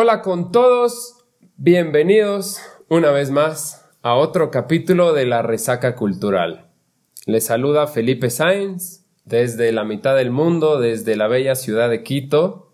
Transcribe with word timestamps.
Hola 0.00 0.22
con 0.22 0.52
todos, 0.52 1.24
bienvenidos 1.56 2.60
una 2.88 3.10
vez 3.10 3.32
más 3.32 3.84
a 4.00 4.14
otro 4.14 4.52
capítulo 4.52 5.12
de 5.12 5.26
la 5.26 5.42
Resaca 5.42 5.96
Cultural. 5.96 6.70
Les 7.26 7.46
saluda 7.46 7.88
Felipe 7.88 8.30
Sáenz 8.30 9.04
desde 9.24 9.72
la 9.72 9.82
mitad 9.82 10.14
del 10.14 10.30
mundo, 10.30 10.78
desde 10.78 11.16
la 11.16 11.26
bella 11.26 11.56
ciudad 11.56 11.90
de 11.90 12.04
Quito. 12.04 12.70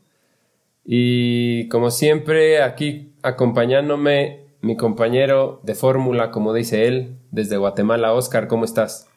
Y 0.84 1.66
como 1.70 1.90
siempre, 1.90 2.62
aquí 2.62 3.14
acompañándome 3.22 4.44
mi 4.60 4.76
compañero 4.76 5.62
de 5.62 5.74
fórmula, 5.74 6.30
como 6.30 6.52
dice 6.52 6.86
él, 6.86 7.16
desde 7.30 7.56
Guatemala. 7.56 8.12
Oscar, 8.12 8.48
¿cómo 8.48 8.66
estás? 8.66 9.08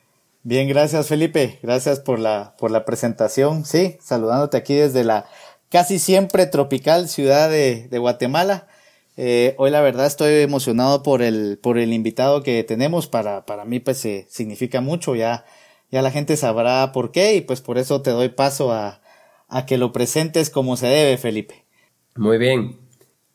Bien, 0.44 0.70
gracias 0.70 1.10
Felipe, 1.10 1.60
gracias 1.62 2.00
por 2.00 2.20
la, 2.20 2.56
por 2.58 2.72
la 2.72 2.86
presentación. 2.86 3.66
Sí, 3.66 3.98
saludándote 4.00 4.56
aquí 4.56 4.76
desde 4.76 5.04
la 5.04 5.26
casi 5.70 6.00
siempre 6.00 6.46
tropical 6.46 7.08
ciudad 7.10 7.50
de, 7.50 7.90
Guatemala. 7.98 8.68
Eh, 9.16 9.56
hoy 9.58 9.72
la 9.72 9.82
verdad 9.82 10.06
estoy 10.06 10.42
emocionado 10.42 11.02
por 11.02 11.22
el, 11.22 11.58
por 11.62 11.78
el 11.78 11.94
invitado 11.94 12.44
que 12.44 12.64
tenemos. 12.64 13.08
Para, 13.08 13.46
para 13.46 13.66
mí 13.66 13.80
pues 13.80 14.08
significa 14.28 14.82
mucho. 14.82 15.16
Ya, 15.16 15.46
ya 15.92 16.02
la 16.02 16.12
gente 16.12 16.38
sabrá 16.38 16.92
por 16.92 17.12
qué 17.12 17.36
y 17.36 17.42
pues 17.42 17.62
por 17.62 17.78
eso 17.78 18.02
te 18.02 18.12
doy 18.12 18.30
paso 18.30 18.72
a, 18.72 19.02
a 19.48 19.66
que 19.66 19.78
lo 19.78 19.92
presentes 19.92 20.50
como 20.50 20.78
se 20.78 20.88
debe, 20.88 21.18
Felipe. 21.18 21.66
Muy 22.16 22.38
bien. 22.38 22.80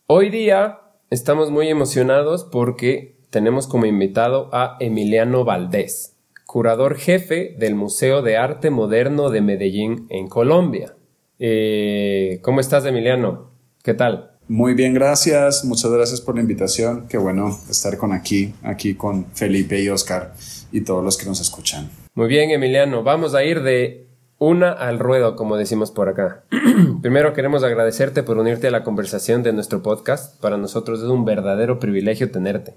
Hoy 0.06 0.30
día 0.30 0.80
estamos 1.10 1.50
muy 1.50 1.68
emocionados 1.68 2.44
porque 2.44 3.16
tenemos 3.30 3.66
como 3.66 3.86
invitado 3.86 4.50
a 4.52 4.76
Emiliano 4.80 5.44
Valdés, 5.44 6.16
curador 6.46 6.96
jefe 6.96 7.54
del 7.58 7.74
Museo 7.74 8.20
de 8.20 8.36
Arte 8.36 8.70
Moderno 8.70 9.30
de 9.30 9.40
Medellín 9.40 10.06
en 10.10 10.28
Colombia. 10.28 10.96
Eh, 11.38 12.40
¿Cómo 12.42 12.60
estás, 12.60 12.84
Emiliano? 12.84 13.50
¿Qué 13.82 13.94
tal? 13.94 14.32
Muy 14.48 14.74
bien, 14.74 14.92
gracias. 14.92 15.64
Muchas 15.64 15.90
gracias 15.90 16.20
por 16.20 16.34
la 16.34 16.40
invitación. 16.40 17.06
Qué 17.08 17.16
bueno 17.18 17.58
estar 17.70 17.96
con 17.96 18.12
aquí, 18.12 18.54
aquí 18.62 18.94
con 18.94 19.26
Felipe 19.32 19.80
y 19.80 19.88
Oscar 19.88 20.34
y 20.72 20.82
todos 20.82 21.02
los 21.02 21.16
que 21.16 21.26
nos 21.26 21.40
escuchan. 21.40 21.90
Muy 22.14 22.28
bien, 22.28 22.50
Emiliano. 22.50 23.02
Vamos 23.02 23.34
a 23.34 23.44
ir 23.44 23.62
de 23.62 24.08
una 24.38 24.72
al 24.72 24.98
ruedo, 24.98 25.36
como 25.36 25.56
decimos 25.56 25.90
por 25.90 26.08
acá. 26.08 26.44
Primero 27.02 27.32
queremos 27.32 27.62
agradecerte 27.62 28.22
por 28.22 28.38
unirte 28.38 28.66
a 28.66 28.72
la 28.72 28.82
conversación 28.82 29.42
de 29.42 29.52
nuestro 29.52 29.82
podcast. 29.82 30.40
Para 30.40 30.58
nosotros 30.58 31.00
es 31.00 31.08
un 31.08 31.24
verdadero 31.24 31.78
privilegio 31.78 32.30
tenerte. 32.30 32.74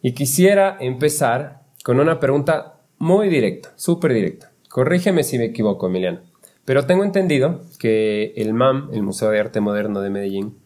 Y 0.00 0.14
quisiera 0.14 0.76
empezar 0.80 1.62
con 1.84 2.00
una 2.00 2.18
pregunta 2.20 2.80
muy 2.98 3.28
directa, 3.28 3.72
súper 3.76 4.14
directa. 4.14 4.52
Corrígeme 4.68 5.22
si 5.22 5.38
me 5.38 5.46
equivoco, 5.46 5.86
Emiliano. 5.86 6.20
Pero 6.68 6.84
tengo 6.84 7.02
entendido 7.02 7.62
que 7.78 8.34
el 8.36 8.52
MAM, 8.52 8.90
el 8.92 9.02
Museo 9.02 9.30
de 9.30 9.40
Arte 9.40 9.58
Moderno 9.58 10.02
de 10.02 10.10
Medellín, 10.10 10.58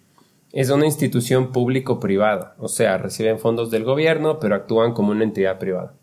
es 0.51 0.69
una 0.69 0.85
institución 0.85 1.53
público-privada, 1.53 2.57
o 2.59 2.67
sea, 2.67 2.99
reciben 2.99 3.39
fondos 3.39 3.71
del 3.71 3.85
gobierno, 3.85 4.41
pero 4.41 4.57
actúan 4.57 4.95
como 4.95 5.13
una 5.13 5.23
entidad 5.23 5.61
privada. 5.61 5.95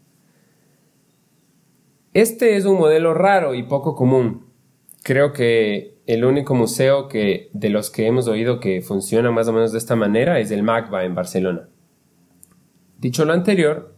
Este 2.14 2.56
es 2.56 2.64
un 2.64 2.78
modelo 2.78 3.14
raro 3.14 3.56
y 3.56 3.64
poco 3.64 3.94
común. 3.94 4.46
Creo 5.04 5.34
que 5.34 5.98
el 6.08 6.24
único 6.24 6.56
museo 6.56 7.10
que, 7.10 7.50
de 7.52 7.70
los 7.70 7.90
que 7.90 8.08
hemos 8.08 8.30
oído 8.30 8.62
que 8.62 8.82
funciona 8.82 9.32
más 9.32 9.50
o 9.50 9.52
menos 9.52 9.74
de 9.74 9.80
esta 9.80 9.98
manera 9.98 10.40
es 10.40 10.50
el 10.52 10.64
MACBA 10.64 11.04
en 11.04 11.16
Barcelona. 11.16 11.68
Dicho 13.00 13.26
lo 13.26 13.34
anterior, 13.34 13.94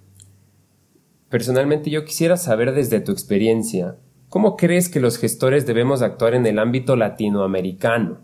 personalmente 1.30 1.92
yo 1.92 2.06
quisiera 2.06 2.38
saber 2.38 2.74
desde 2.74 3.02
tu 3.02 3.12
experiencia, 3.12 3.98
¿Cómo 4.32 4.56
crees 4.56 4.88
que 4.88 5.02
los 5.02 5.18
gestores 5.18 5.66
debemos 5.66 6.02
actuar 6.02 6.36
en 6.36 6.46
el 6.46 6.58
ámbito 6.58 6.96
latinoamericano 6.96 8.20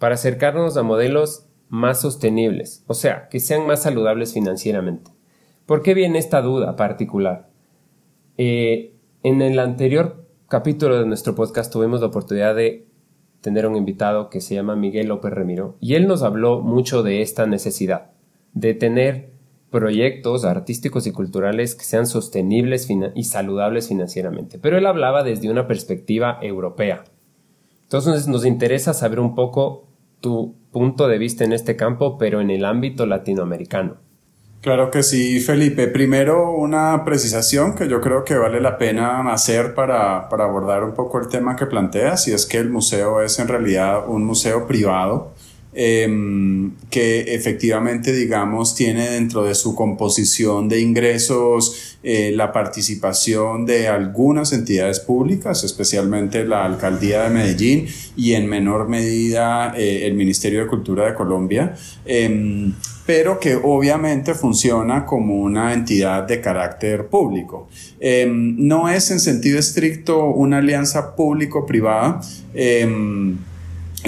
para 0.00 0.16
acercarnos 0.16 0.76
a 0.76 0.82
modelos 0.82 1.46
más 1.68 2.00
sostenibles, 2.00 2.82
o 2.88 2.94
sea, 2.94 3.28
que 3.28 3.38
sean 3.38 3.64
más 3.64 3.80
saludables 3.80 4.34
financieramente? 4.34 5.12
¿Por 5.66 5.82
qué 5.82 5.94
viene 5.94 6.18
esta 6.18 6.42
duda 6.42 6.74
particular? 6.74 7.48
Eh, 8.38 8.92
en 9.22 9.40
el 9.40 9.60
anterior 9.60 10.26
capítulo 10.48 10.98
de 10.98 11.06
nuestro 11.06 11.36
podcast 11.36 11.72
tuvimos 11.72 12.00
la 12.00 12.08
oportunidad 12.08 12.56
de 12.56 12.88
tener 13.40 13.68
un 13.68 13.76
invitado 13.76 14.28
que 14.30 14.40
se 14.40 14.56
llama 14.56 14.74
Miguel 14.74 15.06
López 15.06 15.32
Remiro 15.32 15.76
y 15.78 15.94
él 15.94 16.08
nos 16.08 16.24
habló 16.24 16.60
mucho 16.60 17.04
de 17.04 17.22
esta 17.22 17.46
necesidad 17.46 18.10
de 18.52 18.74
tener 18.74 19.30
proyectos 19.70 20.44
artísticos 20.44 21.06
y 21.06 21.12
culturales 21.12 21.74
que 21.74 21.84
sean 21.84 22.06
sostenibles 22.06 22.88
y 23.14 23.24
saludables 23.24 23.88
financieramente. 23.88 24.58
Pero 24.58 24.78
él 24.78 24.86
hablaba 24.86 25.22
desde 25.22 25.50
una 25.50 25.66
perspectiva 25.66 26.38
europea. 26.40 27.04
Entonces 27.82 28.28
nos 28.28 28.44
interesa 28.44 28.94
saber 28.94 29.20
un 29.20 29.34
poco 29.34 29.84
tu 30.20 30.54
punto 30.72 31.08
de 31.08 31.18
vista 31.18 31.44
en 31.44 31.52
este 31.52 31.76
campo, 31.76 32.18
pero 32.18 32.40
en 32.40 32.50
el 32.50 32.64
ámbito 32.64 33.06
latinoamericano. 33.06 33.96
Claro 34.60 34.90
que 34.90 35.04
sí, 35.04 35.38
Felipe. 35.38 35.86
Primero, 35.86 36.50
una 36.50 37.04
precisación 37.04 37.74
que 37.74 37.88
yo 37.88 38.00
creo 38.00 38.24
que 38.24 38.36
vale 38.36 38.60
la 38.60 38.76
pena 38.76 39.32
hacer 39.32 39.72
para, 39.72 40.28
para 40.28 40.44
abordar 40.44 40.82
un 40.82 40.94
poco 40.94 41.20
el 41.20 41.28
tema 41.28 41.54
que 41.54 41.66
planteas, 41.66 42.26
y 42.26 42.32
es 42.32 42.44
que 42.44 42.58
el 42.58 42.68
museo 42.68 43.22
es 43.22 43.38
en 43.38 43.46
realidad 43.46 44.08
un 44.08 44.24
museo 44.24 44.66
privado 44.66 45.32
Em, 45.80 46.72
que 46.90 47.36
efectivamente, 47.36 48.12
digamos, 48.12 48.74
tiene 48.74 49.10
dentro 49.10 49.44
de 49.44 49.54
su 49.54 49.76
composición 49.76 50.68
de 50.68 50.80
ingresos 50.80 51.96
eh, 52.02 52.32
la 52.34 52.52
participación 52.52 53.64
de 53.64 53.86
algunas 53.86 54.52
entidades 54.52 54.98
públicas, 54.98 55.62
especialmente 55.62 56.44
la 56.44 56.64
Alcaldía 56.64 57.22
de 57.22 57.30
Medellín 57.30 57.86
y 58.16 58.32
en 58.32 58.48
menor 58.48 58.88
medida 58.88 59.72
eh, 59.76 60.04
el 60.04 60.14
Ministerio 60.14 60.62
de 60.62 60.66
Cultura 60.66 61.06
de 61.06 61.14
Colombia 61.14 61.76
em, 62.04 62.74
pero 63.06 63.38
que 63.38 63.54
obviamente 63.54 64.34
funciona 64.34 65.06
como 65.06 65.36
una 65.36 65.72
entidad 65.72 66.24
de 66.24 66.40
carácter 66.40 67.06
público. 67.06 67.68
Em, 68.00 68.56
no 68.58 68.88
es 68.88 69.12
en 69.12 69.20
sentido 69.20 69.60
estricto 69.60 70.26
una 70.26 70.58
alianza 70.58 71.14
público-privada 71.14 72.20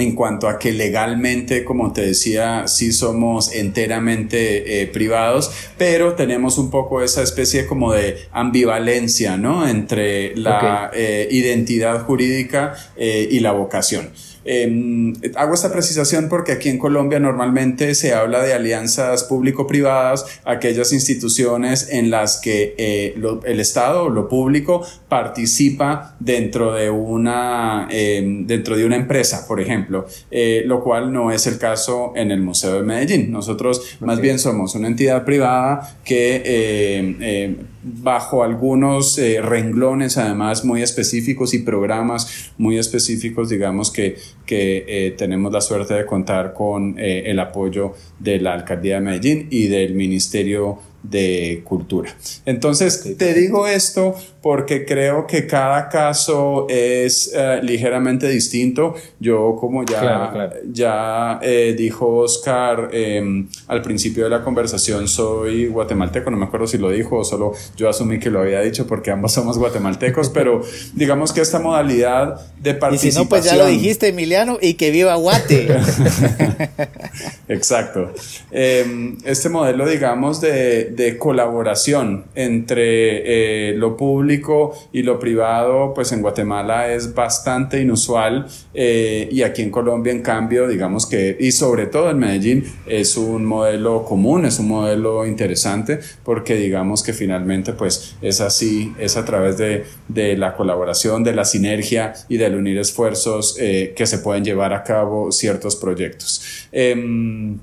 en 0.01 0.15
cuanto 0.15 0.47
a 0.47 0.57
que 0.59 0.71
legalmente, 0.71 1.63
como 1.63 1.93
te 1.93 2.01
decía, 2.01 2.67
sí 2.67 2.91
somos 2.91 3.53
enteramente 3.53 4.81
eh, 4.81 4.87
privados, 4.87 5.51
pero 5.77 6.13
tenemos 6.13 6.57
un 6.57 6.69
poco 6.69 7.01
esa 7.01 7.21
especie 7.21 7.65
como 7.65 7.93
de 7.93 8.17
ambivalencia, 8.31 9.37
¿no? 9.37 9.67
Entre 9.67 10.35
la 10.35 10.91
eh, 10.93 11.27
identidad 11.31 12.03
jurídica 12.05 12.75
eh, 12.97 13.27
y 13.29 13.39
la 13.39 13.51
vocación. 13.51 14.09
Em, 14.43 15.13
hago 15.35 15.53
esta 15.53 15.71
precisación 15.71 16.27
porque 16.27 16.53
aquí 16.53 16.69
en 16.69 16.77
Colombia 16.77 17.19
normalmente 17.19 17.93
se 17.95 18.13
habla 18.13 18.43
de 18.43 18.53
alianzas 18.53 19.23
público-privadas, 19.25 20.41
aquellas 20.45 20.93
instituciones 20.93 21.89
en 21.91 22.09
las 22.09 22.39
que 22.39 22.73
eh, 22.77 23.15
el 23.45 23.59
Estado 23.59 24.05
o 24.05 24.09
lo 24.09 24.27
público 24.27 24.85
participa 25.07 26.15
dentro 26.19 26.73
de 26.73 26.89
una, 26.89 27.87
em, 27.91 28.47
dentro 28.47 28.75
de 28.75 28.85
una 28.85 28.95
empresa, 28.95 29.45
por 29.47 29.59
ejemplo, 29.59 30.05
eh, 30.31 30.63
lo 30.65 30.83
cual 30.83 31.13
no 31.13 31.31
es 31.31 31.45
el 31.47 31.57
caso 31.57 32.13
en 32.15 32.31
el 32.31 32.41
Museo 32.41 32.75
de 32.75 32.83
Medellín. 32.83 33.31
Nosotros 33.31 33.97
más 33.99 34.19
bien 34.19 34.39
somos 34.39 34.73
una 34.75 34.87
entidad 34.87 35.23
privada 35.23 35.97
que 36.03 36.41
em, 36.45 37.70
bajo 37.83 38.43
algunos 38.43 39.17
eh, 39.17 39.41
renglones 39.41 40.17
además 40.17 40.63
muy 40.63 40.81
específicos 40.81 41.53
y 41.53 41.59
programas 41.59 42.51
muy 42.57 42.77
específicos, 42.77 43.49
digamos 43.49 43.91
que, 43.91 44.17
que 44.45 44.85
eh, 44.87 45.11
tenemos 45.11 45.51
la 45.51 45.61
suerte 45.61 45.95
de 45.95 46.05
contar 46.05 46.53
con 46.53 46.97
eh, 46.99 47.23
el 47.25 47.39
apoyo 47.39 47.93
de 48.19 48.39
la 48.39 48.53
Alcaldía 48.53 48.95
de 48.95 49.01
Medellín 49.01 49.47
y 49.49 49.67
del 49.67 49.95
Ministerio 49.95 50.79
de 51.03 51.61
cultura. 51.63 52.13
Entonces, 52.45 53.17
te 53.17 53.33
digo 53.33 53.67
esto 53.67 54.15
porque 54.41 54.85
creo 54.85 55.27
que 55.27 55.45
cada 55.45 55.89
caso 55.89 56.65
es 56.69 57.31
eh, 57.33 57.59
ligeramente 57.61 58.27
distinto. 58.27 58.95
Yo, 59.19 59.55
como 59.59 59.83
ya, 59.83 60.51
ya 60.71 61.39
eh, 61.41 61.75
dijo 61.77 62.17
Oscar 62.17 62.89
em, 62.91 63.47
al 63.67 63.81
principio 63.81 64.23
de 64.23 64.29
la 64.31 64.43
conversación, 64.43 65.07
soy 65.07 65.67
guatemalteco, 65.67 66.31
no 66.31 66.37
me 66.37 66.45
acuerdo 66.45 66.67
si 66.67 66.77
lo 66.77 66.89
dijo 66.89 67.17
o 67.17 67.23
solo 67.23 67.53
yo 67.77 67.89
asumí 67.89 68.19
que 68.19 68.29
lo 68.29 68.41
había 68.41 68.61
dicho 68.61 68.87
porque 68.87 69.11
ambos 69.11 69.31
somos 69.31 69.57
guatemaltecos, 69.57 70.29
pero 70.33 70.61
digamos 70.93 71.33
que 71.33 71.41
esta 71.41 71.59
modalidad 71.59 72.51
de 72.59 72.73
participación... 72.73 73.09
Y 73.09 73.11
si 73.11 73.17
no, 73.19 73.29
pues 73.29 73.45
ya 73.45 73.55
lo 73.55 73.65
dijiste, 73.67 74.07
Emiliano, 74.07 74.57
y 74.61 74.73
que 74.75 74.91
viva 74.91 75.15
Guate. 75.15 75.67
Exacto. 77.47 78.11
Em, 78.49 79.17
este 79.23 79.49
modelo, 79.49 79.87
digamos, 79.87 80.41
de 80.41 80.90
de, 80.95 81.17
colaboración 81.17 82.25
entre 82.35 83.69
eh, 83.71 83.73
lo 83.75 83.97
público 83.97 84.75
y 84.91 85.03
lo 85.03 85.19
privado, 85.19 85.93
pues 85.93 86.11
en 86.11 86.21
Guatemala 86.21 86.91
es 86.93 87.13
bastante 87.13 87.81
inusual 87.81 88.47
eh, 88.73 89.27
y 89.31 89.43
aquí 89.43 89.61
en 89.61 89.69
Colombia, 89.69 90.11
en 90.11 90.21
cambio, 90.21 90.67
digamos 90.67 91.05
que, 91.05 91.37
y 91.39 91.51
sobre 91.51 91.85
todo 91.87 92.09
en 92.09 92.19
Medellín, 92.19 92.65
es 92.85 93.17
un 93.17 93.45
modelo 93.45 94.05
común, 94.05 94.45
es 94.45 94.59
un 94.59 94.69
modelo 94.69 95.25
interesante 95.25 95.99
porque 96.23 96.55
digamos 96.55 97.03
que 97.03 97.13
finalmente 97.13 97.73
pues 97.73 98.15
es 98.21 98.41
así, 98.41 98.93
es 98.99 99.17
a 99.17 99.25
través 99.25 99.57
de, 99.57 99.85
de 100.07 100.37
la 100.37 100.55
colaboración, 100.55 101.23
de 101.23 101.33
la 101.33 101.45
sinergia 101.45 102.13
y 102.29 102.37
del 102.37 102.55
unir 102.55 102.77
esfuerzos 102.77 103.57
eh, 103.59 103.93
que 103.95 104.05
se 104.05 104.19
pueden 104.19 104.43
llevar 104.43 104.73
a 104.73 104.83
cabo 104.83 105.31
ciertos 105.31 105.75
proyectos. 105.75 106.67
Em, 106.71 107.59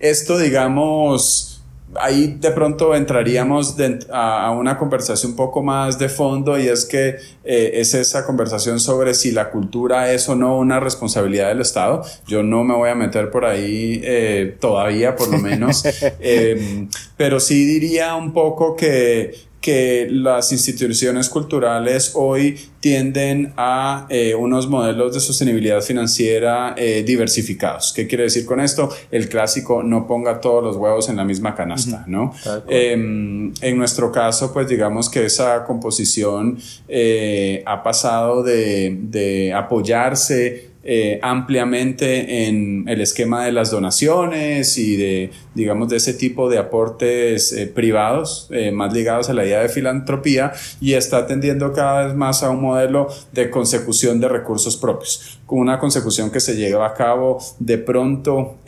esto, 0.00 0.38
digamos, 0.38 1.47
ahí 1.94 2.36
de 2.38 2.50
pronto 2.50 2.94
entraríamos 2.94 3.76
a, 4.12 4.50
una 4.50 4.78
conversación 4.78 5.32
un 5.32 5.36
poco 5.36 5.62
más 5.62 5.98
de 5.98 6.08
fondo 6.08 6.58
y 6.58 6.68
es 6.68 6.84
que 6.84 7.16
eh, 7.44 7.70
es 7.74 7.94
esa 7.94 8.26
conversación 8.26 8.78
sobre 8.80 9.14
si 9.14 9.30
la 9.30 9.50
cultura 9.50 10.12
es 10.12 10.28
o 10.28 10.34
no 10.34 10.58
una 10.58 10.80
responsabilidad 10.80 11.48
del 11.48 11.60
Estado. 11.60 12.04
Yo 12.26 12.42
no 12.42 12.64
me 12.64 12.74
voy 12.74 12.90
a 12.90 12.94
meter 12.94 13.30
por 13.30 13.44
ahí 13.44 14.00
eh, 14.04 14.56
todavía, 14.60 15.16
por 15.16 15.28
lo 15.28 15.38
menos, 15.38 15.84
em, 16.20 16.88
pero 17.16 17.40
sí 17.40 17.64
diría 17.64 18.14
un 18.16 18.32
poco 18.32 18.76
que 18.76 19.47
que 19.60 20.06
las 20.10 20.52
instituciones 20.52 21.28
culturales 21.28 22.12
hoy 22.14 22.58
tienden 22.80 23.52
a 23.56 24.06
eh, 24.08 24.34
unos 24.34 24.68
modelos 24.68 25.14
de 25.14 25.20
sostenibilidad 25.20 25.80
financiera 25.80 26.74
eh, 26.76 27.02
diversificados. 27.04 27.92
¿Qué 27.92 28.06
quiere 28.06 28.24
decir 28.24 28.46
con 28.46 28.60
esto? 28.60 28.88
El 29.10 29.28
clásico 29.28 29.82
no 29.82 30.06
ponga 30.06 30.40
todos 30.40 30.62
los 30.62 30.76
huevos 30.76 31.08
en 31.08 31.16
la 31.16 31.24
misma 31.24 31.54
canasta, 31.56 32.04
¿no? 32.06 32.32
Em, 32.68 33.52
en 33.60 33.76
nuestro 33.76 34.12
caso, 34.12 34.52
pues 34.52 34.68
digamos 34.68 35.10
que 35.10 35.24
esa 35.24 35.64
composición 35.64 36.58
eh, 36.86 37.62
ha 37.66 37.82
pasado 37.82 38.42
de, 38.42 38.96
de 39.02 39.52
apoyarse 39.52 40.68
eh, 40.84 41.18
ampliamente 41.22 42.46
en 42.46 42.88
el 42.88 43.00
esquema 43.00 43.44
de 43.44 43.50
las 43.50 43.72
donaciones 43.72 44.78
y 44.78 44.96
de, 44.96 45.30
digamos, 45.54 45.88
de 45.88 45.96
ese 45.96 46.14
tipo 46.14 46.48
de 46.48 46.58
aportes 46.58 47.52
eh, 47.52 47.66
privados 47.66 48.46
eh, 48.50 48.70
más 48.70 48.94
ligados 48.94 49.28
a 49.28 49.34
la 49.34 49.44
idea 49.44 49.60
de 49.60 49.68
filantropía 49.68 50.52
y 50.80 50.94
está 50.94 51.26
tendiendo 51.26 51.72
cada 51.72 52.06
vez 52.06 52.14
más 52.14 52.44
a 52.44 52.50
un 52.50 52.62
modelo 52.62 53.08
de 53.32 53.50
consecución 53.50 54.20
de 54.20 54.28
recursos 54.28 54.76
propios, 54.76 55.37
con 55.48 55.58
una 55.60 55.78
consecución 55.80 56.30
que 56.30 56.38
se 56.38 56.54
lleva 56.54 56.86
a 56.86 56.94
cabo 56.94 57.38
de 57.58 57.78
pronto 57.78 58.58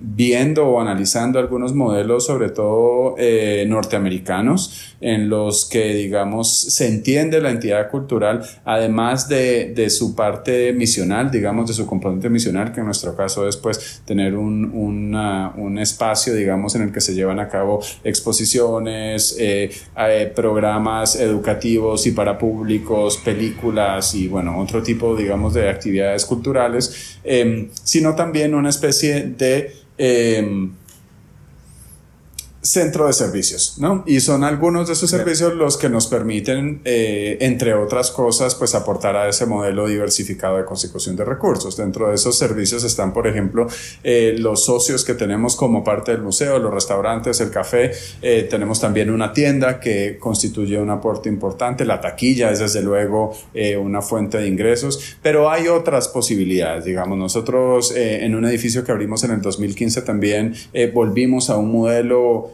viendo 0.00 0.66
o 0.66 0.80
analizando 0.80 1.38
algunos 1.38 1.74
modelos, 1.74 2.24
sobre 2.24 2.48
todo 2.48 3.16
norteamericanos, 3.66 4.94
en 5.00 5.28
los 5.28 5.66
que, 5.66 5.92
digamos, 5.92 6.58
se 6.58 6.88
entiende 6.88 7.40
la 7.42 7.50
entidad 7.50 7.90
cultural, 7.90 8.40
además 8.64 9.28
de, 9.28 9.74
de 9.74 9.90
su 9.90 10.14
parte 10.14 10.72
misional, 10.72 11.30
digamos, 11.30 11.68
de 11.68 11.74
su 11.74 11.86
componente 11.86 12.30
misional, 12.30 12.72
que 12.72 12.80
en 12.80 12.86
nuestro 12.86 13.14
caso 13.14 13.46
es 13.46 13.58
pues 13.58 14.02
tener 14.06 14.34
un, 14.34 14.64
un 14.74 15.78
espacio, 15.78 16.34
digamos, 16.34 16.74
en 16.74 16.82
el 16.82 16.92
que 16.92 17.00
se 17.00 17.14
llevan 17.14 17.38
a 17.38 17.48
cabo 17.48 17.80
exposiciones, 18.02 19.36
eh, 19.38 19.70
eh, 19.96 20.32
programas 20.34 21.16
educativos 21.16 22.06
y 22.06 22.12
para 22.12 22.38
públicos, 22.38 23.18
películas 23.18 24.14
y 24.14 24.28
bueno, 24.28 24.58
otro 24.58 24.82
tipo, 24.82 25.14
digamos, 25.14 25.54
de 25.54 25.68
actividades 25.68 26.13
culturales, 26.24 27.18
em, 27.24 27.68
sino 27.82 28.14
también 28.14 28.54
una 28.54 28.68
especie 28.70 29.22
de... 29.22 29.74
Em, 29.98 30.72
centro 32.64 33.06
de 33.06 33.12
servicios, 33.12 33.74
¿no? 33.78 34.02
Y 34.06 34.20
son 34.20 34.42
algunos 34.42 34.86
de 34.86 34.94
esos 34.94 35.10
servicios 35.10 35.54
los 35.54 35.76
que 35.76 35.90
nos 35.90 36.06
permiten, 36.06 36.80
eh, 36.84 37.36
entre 37.40 37.74
otras 37.74 38.10
cosas, 38.10 38.54
pues 38.54 38.74
aportar 38.74 39.16
a 39.16 39.28
ese 39.28 39.44
modelo 39.44 39.86
diversificado 39.86 40.56
de 40.56 40.64
consecución 40.64 41.14
de 41.14 41.26
recursos. 41.26 41.76
Dentro 41.76 42.08
de 42.08 42.14
esos 42.14 42.38
servicios 42.38 42.82
están, 42.82 43.12
por 43.12 43.26
ejemplo, 43.26 43.66
eh, 44.02 44.34
los 44.38 44.64
socios 44.64 45.04
que 45.04 45.12
tenemos 45.12 45.56
como 45.56 45.84
parte 45.84 46.12
del 46.12 46.22
museo, 46.22 46.58
los 46.58 46.72
restaurantes, 46.72 47.38
el 47.42 47.50
café. 47.50 47.92
Eh, 48.22 48.46
tenemos 48.48 48.80
también 48.80 49.10
una 49.10 49.34
tienda 49.34 49.78
que 49.78 50.16
constituye 50.18 50.78
un 50.78 50.88
aporte 50.88 51.28
importante. 51.28 51.84
La 51.84 52.00
taquilla 52.00 52.50
es 52.50 52.60
desde 52.60 52.82
luego 52.82 53.34
una 53.80 54.00
fuente 54.00 54.38
de 54.38 54.48
ingresos, 54.48 55.16
pero 55.22 55.50
hay 55.50 55.68
otras 55.68 56.08
posibilidades. 56.08 56.84
Digamos, 56.84 57.18
nosotros 57.18 57.92
en 57.94 58.34
un 58.34 58.44
edificio 58.46 58.84
que 58.84 58.92
abrimos 58.92 59.22
en 59.24 59.32
el 59.32 59.42
2015 59.42 60.02
también 60.02 60.54
volvimos 60.92 61.50
a 61.50 61.56
un 61.56 61.72
modelo 61.72 62.53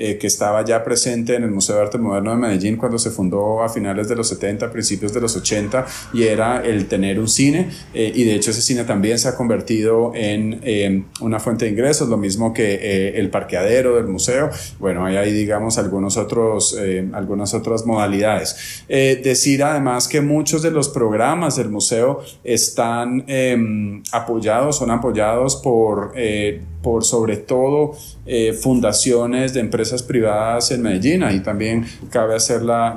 eh, 0.00 0.16
que 0.16 0.28
estaba 0.28 0.64
ya 0.64 0.84
presente 0.84 1.34
en 1.34 1.42
el 1.42 1.50
Museo 1.50 1.74
de 1.74 1.82
Arte 1.82 1.98
Moderno 1.98 2.30
de 2.30 2.36
Medellín 2.36 2.76
cuando 2.76 3.00
se 3.00 3.10
fundó 3.10 3.64
a 3.64 3.68
finales 3.68 4.08
de 4.08 4.14
los 4.14 4.28
70, 4.28 4.70
principios 4.70 5.12
de 5.12 5.20
los 5.20 5.36
80, 5.36 5.84
y 6.12 6.22
era 6.22 6.64
el 6.64 6.86
tener 6.86 7.18
un 7.18 7.26
cine, 7.26 7.68
eh, 7.92 8.12
y 8.14 8.22
de 8.22 8.36
hecho 8.36 8.52
ese 8.52 8.62
cine 8.62 8.84
también 8.84 9.18
se 9.18 9.26
ha 9.26 9.34
convertido 9.34 10.12
en 10.14 10.60
em, 10.62 11.04
una 11.20 11.40
fuente 11.40 11.64
de 11.64 11.72
ingresos, 11.72 12.08
lo 12.08 12.16
mismo 12.16 12.52
que 12.52 12.74
eh, 12.74 13.18
el 13.18 13.28
parqueadero 13.28 13.96
del 13.96 14.06
museo, 14.06 14.50
bueno, 14.78 15.04
ahí 15.04 15.16
hay 15.16 15.32
digamos 15.32 15.78
algunos 15.78 16.16
otros, 16.16 16.78
algunas 17.12 17.52
otras 17.54 17.84
modalidades. 17.84 18.84
decir 18.88 19.64
además 19.64 20.06
que 20.06 20.20
muchos 20.20 20.62
de 20.62 20.70
los 20.70 20.88
programas 20.90 21.56
del 21.56 21.70
museo 21.70 22.22
están 22.44 23.24
em, 23.26 24.00
apoyados, 24.12 24.76
son 24.76 24.92
apoyados 24.92 25.56
por 25.56 26.12
por 26.82 27.04
sobre 27.04 27.36
todo 27.36 27.92
eh, 28.24 28.52
fundaciones 28.52 29.52
de 29.54 29.60
empresas 29.60 29.87
privadas 30.02 30.70
en 30.70 30.82
Medellín. 30.82 31.22
Ahí 31.22 31.40
también 31.40 31.86
cabe 32.10 32.34
hacer 32.34 32.62
la, 32.62 32.94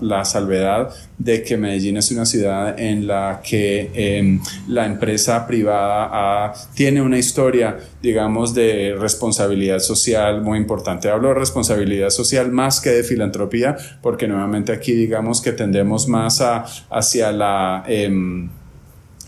la, 0.00 0.24
salvedad 0.24 0.94
de 1.18 1.42
que 1.42 1.56
Medellín 1.56 1.96
es 1.96 2.10
una 2.10 2.26
ciudad 2.26 2.78
en 2.78 3.06
la 3.06 3.40
que 3.42 3.90
em, 3.94 4.40
la 4.68 4.86
empresa 4.86 5.46
privada 5.46 6.52
tiene 6.74 7.00
una 7.00 7.18
historia, 7.18 7.78
digamos, 8.02 8.54
de 8.54 8.94
responsabilidad 8.98 9.78
social 9.78 10.42
muy 10.42 10.58
importante. 10.58 11.08
Hablo 11.08 11.28
de 11.28 11.34
responsabilidad 11.34 12.10
social 12.10 12.50
más 12.52 12.80
que 12.80 12.90
de 12.90 13.02
filantropía, 13.02 13.76
porque 14.02 14.28
nuevamente 14.28 14.72
aquí 14.72 14.92
digamos 14.92 15.40
que 15.40 15.52
tendemos 15.52 16.08
más 16.08 16.40
a, 16.40 16.64
hacia 16.90 17.32
la 17.32 17.84
em, 17.86 18.50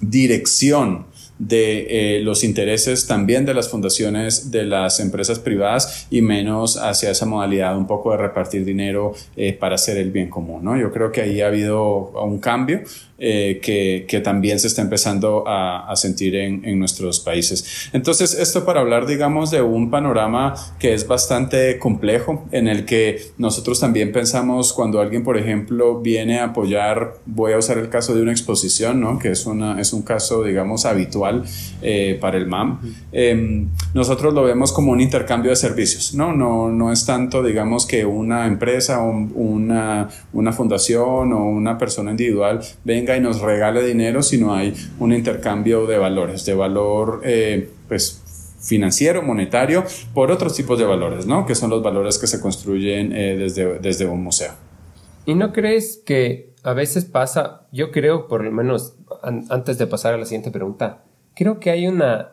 dirección 0.01 1.07
de 1.39 2.17
eh, 2.17 2.21
los 2.21 2.43
intereses 2.45 3.07
también 3.07 3.47
de 3.47 3.55
las 3.55 3.69
fundaciones 3.69 4.51
de 4.51 4.65
las 4.65 5.01
empresas 5.01 5.39
privadas 5.39 6.07
y 6.11 6.23
menos 6.23 6.77
hacia 6.77 7.11
esa 7.11 7.27
modalidad 7.27 7.77
un 7.77 7.87
poco 7.87 8.11
de 8.13 8.19
repartir 8.19 8.65
dinero 8.65 9.15
eh, 9.37 9.53
para 9.53 9.77
hacer 9.77 9.97
el 9.97 10.11
bien 10.11 10.29
común. 10.29 10.65
¿no? 10.65 10.77
Yo 10.77 10.93
creo 10.93 11.13
que 11.13 11.21
ahí 11.23 11.41
ha 11.41 11.47
habido 11.47 12.11
un 12.11 12.39
cambio 12.39 12.81
eh, 13.21 13.59
que, 13.61 14.05
que, 14.07 14.21
también 14.21 14.61
se 14.61 14.69
está 14.69 14.81
empezando 14.81 15.43
a, 15.49 15.91
a 15.91 15.97
sentir 15.97 16.37
en, 16.37 16.65
en, 16.65 16.79
nuestros 16.79 17.19
países. 17.19 17.89
Entonces, 17.93 18.33
esto 18.35 18.65
para 18.65 18.79
hablar, 18.79 19.07
digamos, 19.07 19.51
de 19.51 19.61
un 19.61 19.91
panorama 19.91 20.55
que 20.79 20.95
es 20.95 21.09
bastante 21.09 21.81
complejo, 21.81 22.47
en 22.53 22.69
el 22.69 22.85
que 22.85 23.21
nosotros 23.37 23.81
también 23.81 24.13
pensamos 24.13 24.73
cuando 24.73 25.01
alguien, 25.01 25.25
por 25.25 25.37
ejemplo, 25.37 26.01
viene 26.01 26.39
a 26.39 26.45
apoyar, 26.45 27.15
voy 27.27 27.55
a 27.55 27.59
usar 27.59 27.79
el 27.79 27.89
caso 27.89 28.15
de 28.15 28.23
una 28.23 28.31
exposición, 28.31 29.01
¿no? 29.01 29.19
que 29.19 29.33
es, 29.33 29.47
una, 29.47 29.81
es 29.81 29.93
un 29.93 30.03
caso, 30.03 30.45
digamos, 30.45 30.85
habitual 30.87 31.28
eh, 31.83 32.19
para 32.21 32.39
el 32.39 32.47
MAM, 32.47 32.81
em, 33.13 33.69
nosotros 33.95 34.35
lo 34.35 34.43
vemos 34.43 34.73
como 34.73 34.93
un 34.93 35.01
intercambio 35.01 35.51
de 35.51 35.57
servicios, 35.57 36.15
¿no? 36.15 36.33
No, 36.33 36.71
no 36.71 36.93
es 36.93 37.05
tanto, 37.07 37.43
digamos, 37.43 37.87
que 37.87 38.05
una 38.05 38.47
empresa, 38.47 39.03
o 39.03 39.11
una, 39.11 40.09
una 40.33 40.53
fundación 40.53 41.33
o 41.33 41.45
una 41.45 41.79
persona 41.79 42.11
individual 42.11 42.61
venga 42.85 43.17
y 43.17 43.21
nos 43.21 43.41
regale 43.41 43.85
dinero, 43.85 44.23
sino 44.23 44.55
hay 44.55 44.75
un 44.99 45.13
intercambio 45.13 45.87
de 45.87 45.99
valores, 45.99 46.45
de 46.45 46.55
valor, 46.55 47.23
eh, 47.25 47.71
pues 47.89 48.23
financiero, 48.61 49.23
monetario, 49.23 49.85
por 50.13 50.31
otros 50.31 50.55
tipos 50.55 50.79
de 50.79 50.85
valores, 50.85 51.27
¿no? 51.27 51.47
Que 51.47 51.55
son 51.55 51.71
los 51.71 51.83
valores 51.83 52.19
que 52.19 52.27
se 52.27 52.41
construyen 52.41 53.13
eh, 53.13 53.37
desde, 53.37 53.79
desde 53.79 54.07
un 54.07 54.23
museo. 54.23 54.53
¿Y 55.25 55.35
no 55.35 55.53
crees 55.53 56.03
que 56.05 56.55
a 56.63 56.73
veces 56.73 57.05
pasa, 57.05 57.67
yo 57.73 57.91
creo, 57.91 58.29
por 58.29 58.45
lo 58.45 58.51
menos 58.51 58.97
antes 59.23 59.79
de 59.79 59.87
pasar 59.87 60.15
a 60.15 60.19
la 60.19 60.25
siguiente 60.25 60.51
pregunta, 60.51 61.05
creo 61.39 61.61
que 61.61 61.71
hay 61.71 61.87
una, 61.87 62.33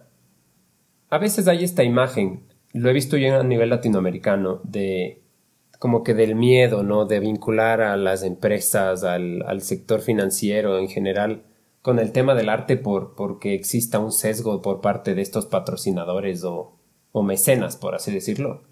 a 1.11 1.17
veces 1.19 1.47
hay 1.47 1.63
esta 1.63 1.83
imagen, 1.83 2.47
lo 2.73 2.89
he 2.89 2.93
visto 2.93 3.17
yo 3.17 3.39
a 3.39 3.43
nivel 3.43 3.69
latinoamericano, 3.69 4.61
de 4.63 5.21
como 5.77 6.01
que 6.03 6.15
del 6.15 6.33
miedo, 6.33 6.81
¿no? 6.81 7.05
De 7.05 7.19
vincular 7.19 7.81
a 7.81 7.97
las 7.97 8.23
empresas, 8.23 9.03
al, 9.03 9.43
al 9.43 9.61
sector 9.61 10.01
financiero 10.01 10.79
en 10.79 10.87
general, 10.87 11.43
con 11.83 11.99
el 11.99 12.11
tema 12.13 12.33
del 12.33 12.49
arte 12.49 12.77
por, 12.77 13.13
porque 13.13 13.53
exista 13.53 13.99
un 13.99 14.11
sesgo 14.11 14.63
por 14.63 14.81
parte 14.81 15.13
de 15.13 15.21
estos 15.21 15.45
patrocinadores 15.45 16.43
o, 16.43 16.75
o 17.11 17.21
mecenas, 17.21 17.77
por 17.77 17.93
así 17.93 18.11
decirlo. 18.11 18.63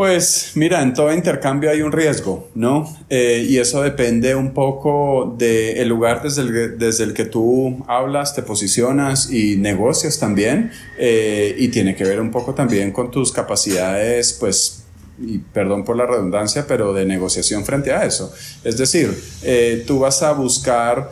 Pues 0.00 0.52
mira, 0.54 0.80
en 0.80 0.94
todo 0.94 1.12
intercambio 1.12 1.70
hay 1.70 1.82
un 1.82 1.92
riesgo, 1.92 2.48
¿no? 2.54 2.90
Eh, 3.10 3.44
y 3.46 3.58
eso 3.58 3.82
depende 3.82 4.34
un 4.34 4.54
poco 4.54 5.34
del 5.36 5.86
lugar 5.90 6.22
desde 6.22 6.40
el, 6.40 6.78
desde 6.78 7.04
el 7.04 7.12
que 7.12 7.26
tú 7.26 7.84
hablas, 7.86 8.34
te 8.34 8.40
posicionas 8.42 9.30
y 9.30 9.58
negocias 9.58 10.18
también. 10.18 10.70
Eh, 10.96 11.54
y 11.58 11.68
tiene 11.68 11.94
que 11.94 12.04
ver 12.04 12.18
un 12.18 12.30
poco 12.30 12.54
también 12.54 12.92
con 12.92 13.10
tus 13.10 13.30
capacidades, 13.30 14.32
pues 14.40 14.84
y 15.18 15.36
perdón 15.36 15.84
por 15.84 15.96
la 15.96 16.06
redundancia, 16.06 16.64
pero 16.66 16.94
de 16.94 17.04
negociación 17.04 17.66
frente 17.66 17.92
a 17.92 18.06
eso. 18.06 18.32
Es 18.64 18.78
decir, 18.78 19.14
eh, 19.42 19.84
tú 19.86 19.98
vas 19.98 20.22
a 20.22 20.32
buscar 20.32 21.10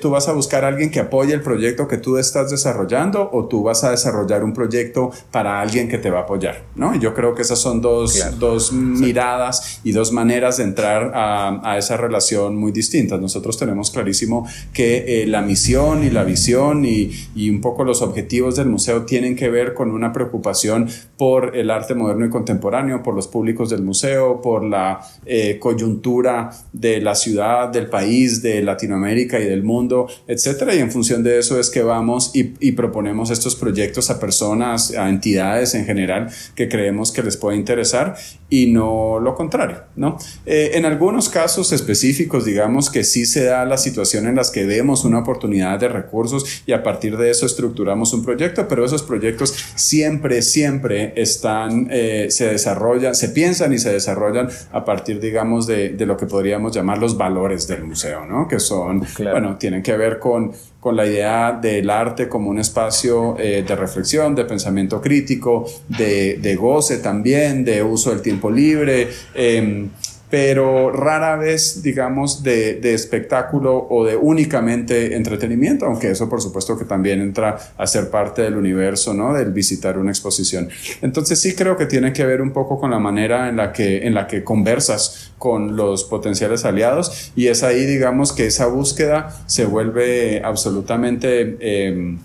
tú 0.00 0.10
vas 0.10 0.28
a 0.28 0.32
buscar 0.32 0.64
a 0.64 0.68
alguien 0.68 0.90
que 0.90 1.00
apoye 1.00 1.34
el 1.34 1.40
proyecto 1.40 1.88
que 1.88 1.98
tú 1.98 2.18
estás 2.18 2.50
desarrollando 2.50 3.30
o 3.32 3.46
tú 3.46 3.62
vas 3.62 3.84
a 3.84 3.90
desarrollar 3.90 4.44
un 4.44 4.52
proyecto 4.52 5.10
para 5.30 5.60
alguien 5.60 5.88
que 5.88 5.98
te 5.98 6.10
va 6.10 6.20
a 6.20 6.22
apoyar, 6.22 6.64
¿no? 6.74 6.94
yo 6.94 7.14
creo 7.14 7.34
que 7.34 7.42
esas 7.42 7.58
son 7.58 7.80
dos, 7.80 8.38
dos 8.38 8.72
miradas 8.72 9.80
y 9.84 9.92
dos 9.92 10.12
maneras 10.12 10.58
de 10.58 10.64
entrar 10.64 11.12
a, 11.14 11.60
a, 11.62 11.78
esa 11.78 11.96
relación 11.96 12.56
muy 12.56 12.72
distintas. 12.72 13.20
Nosotros 13.20 13.58
tenemos 13.58 13.90
clarísimo 13.90 14.46
que 14.72 15.22
eh, 15.22 15.26
la 15.26 15.42
misión 15.42 16.04
y 16.04 16.10
la 16.10 16.24
visión 16.24 16.84
y, 16.84 17.10
y 17.34 17.50
un 17.50 17.60
poco 17.60 17.84
los 17.84 18.02
objetivos 18.02 18.56
del 18.56 18.68
museo 18.68 19.04
tienen 19.04 19.36
que 19.36 19.48
ver 19.48 19.74
con 19.74 19.90
una 19.90 20.12
preocupación 20.12 20.88
por 21.16 21.56
el 21.56 21.70
arte 21.70 21.94
moderno 21.94 22.26
y 22.26 22.30
contemporáneo, 22.30 23.02
por 23.02 23.14
los 23.14 23.28
públicos 23.28 23.70
del 23.70 23.82
museo, 23.82 24.40
por 24.40 24.64
la 24.64 25.00
eh, 25.26 25.58
coyuntura 25.58 26.50
de 26.72 27.00
la 27.00 27.14
ciudad, 27.14 27.68
del 27.68 27.88
país, 27.88 28.42
de 28.42 28.62
Latinoamérica 28.62 29.38
y 29.38 29.44
del 29.48 29.62
mundo, 29.62 30.08
etcétera. 30.26 30.74
Y 30.74 30.78
en 30.78 30.90
función 30.90 31.22
de 31.22 31.38
eso 31.38 31.58
es 31.58 31.70
que 31.70 31.82
vamos 31.82 32.30
y, 32.34 32.72
proponemos 32.72 33.30
estos 33.30 33.56
proyectos 33.56 34.10
a 34.10 34.20
personas, 34.20 34.94
a 34.94 35.08
entidades 35.08 35.74
en 35.74 35.84
general 35.84 36.28
que 36.54 36.68
creemos 36.68 37.10
que 37.10 37.22
les 37.22 37.36
puede 37.36 37.56
interesar 37.56 38.16
y 38.48 38.66
no 38.66 39.18
lo 39.20 39.34
contrario, 39.34 39.78
¿no? 39.96 40.16
Eh, 40.46 40.72
en 40.74 40.84
algunos 40.84 41.28
casos 41.28 41.72
específicos, 41.72 42.44
digamos 42.44 42.88
que 42.90 43.04
sí 43.04 43.26
se 43.26 43.44
da 43.44 43.64
la 43.64 43.76
situación 43.76 44.26
en 44.26 44.36
las 44.36 44.50
que 44.50 44.64
vemos 44.64 45.04
una 45.04 45.18
oportunidad 45.18 45.78
de 45.80 45.88
recursos 45.88 46.62
y 46.66 46.72
a 46.72 46.82
partir 46.82 47.16
de 47.16 47.30
eso 47.30 47.46
estructuramos 47.46 48.12
un 48.12 48.24
proyecto, 48.24 48.68
pero 48.68 48.84
esos 48.84 49.02
proyectos 49.02 49.54
siempre, 49.74 50.42
siempre 50.42 51.12
están, 51.16 51.88
eh, 51.90 52.28
se 52.30 52.46
desarrollan, 52.46 53.14
se 53.14 53.30
piensan 53.30 53.72
y 53.72 53.78
se 53.78 53.92
desarrollan 53.92 54.48
a 54.72 54.84
partir, 54.84 55.20
digamos, 55.20 55.66
de, 55.66 55.90
de, 55.90 56.06
lo 56.06 56.16
que 56.16 56.26
podríamos 56.26 56.74
llamar 56.74 56.98
los 56.98 57.16
valores 57.16 57.66
del 57.66 57.84
museo, 57.84 58.24
¿no? 58.24 58.48
Que 58.48 58.58
son, 58.58 59.02
bueno, 59.40 59.56
tienen 59.56 59.84
que 59.84 59.96
ver 59.96 60.18
con, 60.18 60.50
con 60.80 60.96
la 60.96 61.06
idea 61.06 61.52
del 61.52 61.88
arte 61.90 62.28
como 62.28 62.50
un 62.50 62.58
espacio 62.58 63.36
eh, 63.38 63.64
de 63.66 63.76
reflexión, 63.76 64.34
de 64.34 64.44
pensamiento 64.44 65.00
crítico, 65.00 65.64
de, 65.86 66.38
de, 66.38 66.56
goce 66.56 66.98
también, 66.98 67.64
de 67.64 67.80
uso 67.80 68.10
del 68.10 68.20
tiempo 68.20 68.50
libre. 68.50 69.08
Eh, 69.36 69.86
pero 70.30 70.90
rara 70.92 71.36
vez, 71.36 71.82
digamos, 71.82 72.42
de, 72.42 72.74
de, 72.74 72.94
espectáculo 72.94 73.86
o 73.88 74.04
de 74.04 74.16
únicamente 74.16 75.16
entretenimiento, 75.16 75.86
aunque 75.86 76.10
eso 76.10 76.28
por 76.28 76.42
supuesto 76.42 76.78
que 76.78 76.84
también 76.84 77.20
entra 77.20 77.58
a 77.76 77.86
ser 77.86 78.10
parte 78.10 78.42
del 78.42 78.56
universo, 78.56 79.14
¿no? 79.14 79.32
Del 79.32 79.52
visitar 79.52 79.98
una 79.98 80.10
exposición. 80.10 80.68
Entonces 81.00 81.40
sí 81.40 81.54
creo 81.54 81.76
que 81.76 81.86
tiene 81.86 82.12
que 82.12 82.26
ver 82.26 82.42
un 82.42 82.52
poco 82.52 82.78
con 82.78 82.90
la 82.90 82.98
manera 82.98 83.48
en 83.48 83.56
la 83.56 83.72
que, 83.72 84.06
en 84.06 84.14
la 84.14 84.26
que 84.26 84.44
conversas 84.44 85.32
con 85.38 85.76
los 85.76 86.04
potenciales 86.04 86.64
aliados 86.64 87.32
y 87.34 87.46
es 87.46 87.62
ahí, 87.62 87.86
digamos, 87.86 88.32
que 88.32 88.46
esa 88.46 88.66
búsqueda 88.66 89.34
se 89.46 89.64
vuelve 89.64 90.42
absolutamente 90.44 91.56
eh, 91.60 92.16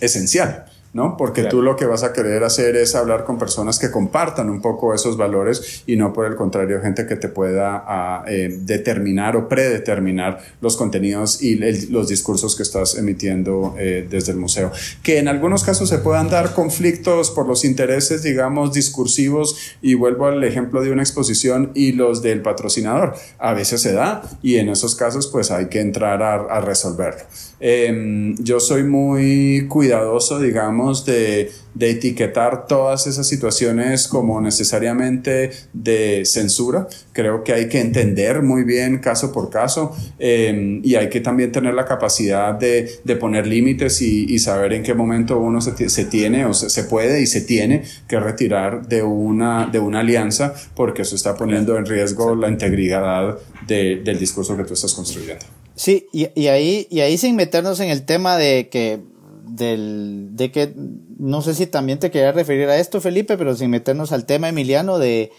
esencial. 0.00 0.66
¿No? 0.94 1.16
Porque 1.16 1.44
tú 1.44 1.60
lo 1.60 1.74
que 1.74 1.86
vas 1.86 2.04
a 2.04 2.12
querer 2.12 2.44
hacer 2.44 2.76
es 2.76 2.94
hablar 2.94 3.24
con 3.24 3.36
personas 3.36 3.80
que 3.80 3.90
compartan 3.90 4.48
un 4.48 4.62
poco 4.62 4.94
esos 4.94 5.16
valores 5.16 5.82
y 5.86 5.96
no 5.96 6.12
por 6.12 6.24
el 6.24 6.36
contrario 6.36 6.80
gente 6.80 7.04
que 7.06 7.16
te 7.16 7.28
pueda 7.28 7.84
ah, 7.86 8.24
eh, 8.28 8.60
determinar 8.60 9.36
o 9.36 9.48
predeterminar 9.48 10.38
los 10.60 10.76
contenidos 10.76 11.42
y 11.42 11.56
los 11.90 12.08
discursos 12.08 12.54
que 12.54 12.62
estás 12.62 12.96
emitiendo 12.96 13.74
eh, 13.76 14.06
desde 14.08 14.32
el 14.32 14.38
museo. 14.38 14.70
Que 15.02 15.18
en 15.18 15.26
algunos 15.26 15.64
casos 15.64 15.88
se 15.88 15.98
puedan 15.98 16.30
dar 16.30 16.54
conflictos 16.54 17.32
por 17.32 17.48
los 17.48 17.64
intereses, 17.64 18.22
digamos, 18.22 18.72
discursivos 18.72 19.76
y 19.82 19.94
vuelvo 19.94 20.26
al 20.26 20.44
ejemplo 20.44 20.80
de 20.80 20.92
una 20.92 21.02
exposición 21.02 21.72
y 21.74 21.92
los 21.92 22.22
del 22.22 22.40
patrocinador. 22.40 23.14
A 23.38 23.52
veces 23.52 23.82
se 23.82 23.92
da 23.92 24.22
y 24.42 24.56
en 24.56 24.68
esos 24.68 24.94
casos 24.94 25.26
pues 25.26 25.50
hay 25.50 25.66
que 25.66 25.80
entrar 25.80 26.22
a, 26.22 26.34
a 26.34 26.60
resolverlo. 26.60 27.24
Em, 27.66 28.36
yo 28.44 28.60
soy 28.60 28.84
muy 28.84 29.66
cuidadoso, 29.68 30.38
digamos, 30.38 30.83
de, 31.04 31.50
de, 31.74 31.90
etiquetar 31.90 32.66
todas 32.66 33.06
esas 33.06 33.26
situaciones 33.26 34.06
como 34.08 34.40
necesariamente 34.40 35.50
de 35.72 36.22
censura. 36.24 36.86
Creo 37.12 37.42
que 37.42 37.52
hay 37.52 37.68
que 37.68 37.80
entender 37.80 38.42
muy 38.42 38.64
bien 38.64 38.98
caso 38.98 39.32
por 39.32 39.50
caso 39.50 39.96
em, 40.18 40.80
y 40.84 40.96
hay 40.96 41.08
que 41.08 41.20
también 41.20 41.52
tener 41.52 41.74
la 41.74 41.84
capacidad 41.84 42.54
de, 42.54 42.90
de 43.02 43.16
poner 43.16 43.46
límites 43.46 44.02
y, 44.02 44.26
y, 44.32 44.38
saber 44.38 44.74
en 44.74 44.82
qué 44.82 44.94
momento 44.94 45.38
uno 45.38 45.60
se, 45.60 45.88
se, 45.88 46.04
tiene 46.04 46.44
o 46.44 46.52
se, 46.52 46.68
se, 46.68 46.84
puede 46.84 47.22
y 47.22 47.26
se 47.26 47.40
tiene 47.40 47.84
que 48.08 48.20
retirar 48.20 48.86
de 48.86 49.02
una, 49.02 49.66
de 49.66 49.78
una 49.78 50.00
alianza 50.00 50.54
porque 50.74 51.02
eso 51.02 51.16
está 51.16 51.34
poniendo 51.34 51.76
en 51.78 51.86
riesgo 51.86 52.34
la 52.34 52.48
integridad 52.48 53.38
de, 53.66 54.02
del 54.04 54.18
discurso 54.18 54.56
que 54.56 54.64
tú 54.64 54.74
estás 54.74 54.92
construyendo. 54.92 55.44
Sí, 55.76 56.06
y, 56.12 56.28
y, 56.34 56.46
ahí, 56.48 56.86
y 56.90 57.00
ahí 57.00 57.18
sin 57.18 57.34
meternos 57.36 57.80
en 57.80 57.88
el 57.88 58.04
tema 58.04 58.36
de 58.36 58.68
que, 58.68 59.00
del, 59.46 60.28
de 60.32 60.50
que, 60.50 60.72
no 61.18 61.42
sé 61.42 61.54
si 61.54 61.66
también 61.66 61.98
te 61.98 62.10
quería 62.10 62.32
referir 62.32 62.68
a 62.68 62.78
esto, 62.78 63.00
Felipe, 63.00 63.36
pero 63.36 63.54
sin 63.54 63.70
meternos 63.70 64.12
al 64.12 64.26
tema, 64.26 64.48
Emiliano, 64.48 64.98
de, 64.98 65.32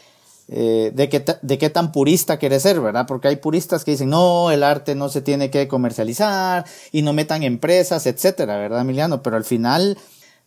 eh, 0.47 0.91
de, 0.93 1.09
que, 1.09 1.23
de 1.41 1.57
qué 1.57 1.69
tan 1.69 1.91
purista 1.91 2.37
quieres 2.37 2.61
ser, 2.61 2.79
¿verdad? 2.81 3.05
Porque 3.07 3.27
hay 3.27 3.37
puristas 3.37 3.83
que 3.83 3.91
dicen, 3.91 4.09
no, 4.09 4.51
el 4.51 4.63
arte 4.63 4.95
no 4.95 5.09
se 5.09 5.21
tiene 5.21 5.49
que 5.49 5.67
comercializar 5.67 6.65
y 6.91 7.01
no 7.01 7.13
metan 7.13 7.43
empresas, 7.43 8.05
etcétera, 8.05 8.57
¿verdad, 8.57 8.81
Emiliano? 8.81 9.23
Pero 9.23 9.37
al 9.37 9.45
final, 9.45 9.97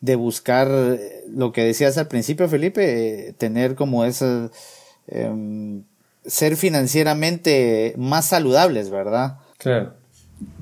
de 0.00 0.16
buscar 0.16 0.68
eh, 0.70 1.24
lo 1.28 1.52
que 1.52 1.64
decías 1.64 1.98
al 1.98 2.08
principio, 2.08 2.48
Felipe, 2.48 3.28
eh, 3.28 3.32
tener 3.32 3.74
como 3.74 4.04
ese, 4.04 4.50
eh, 5.08 5.82
ser 6.24 6.56
financieramente 6.56 7.94
más 7.96 8.26
saludables, 8.26 8.90
¿verdad? 8.90 9.38
Claro. 9.58 9.94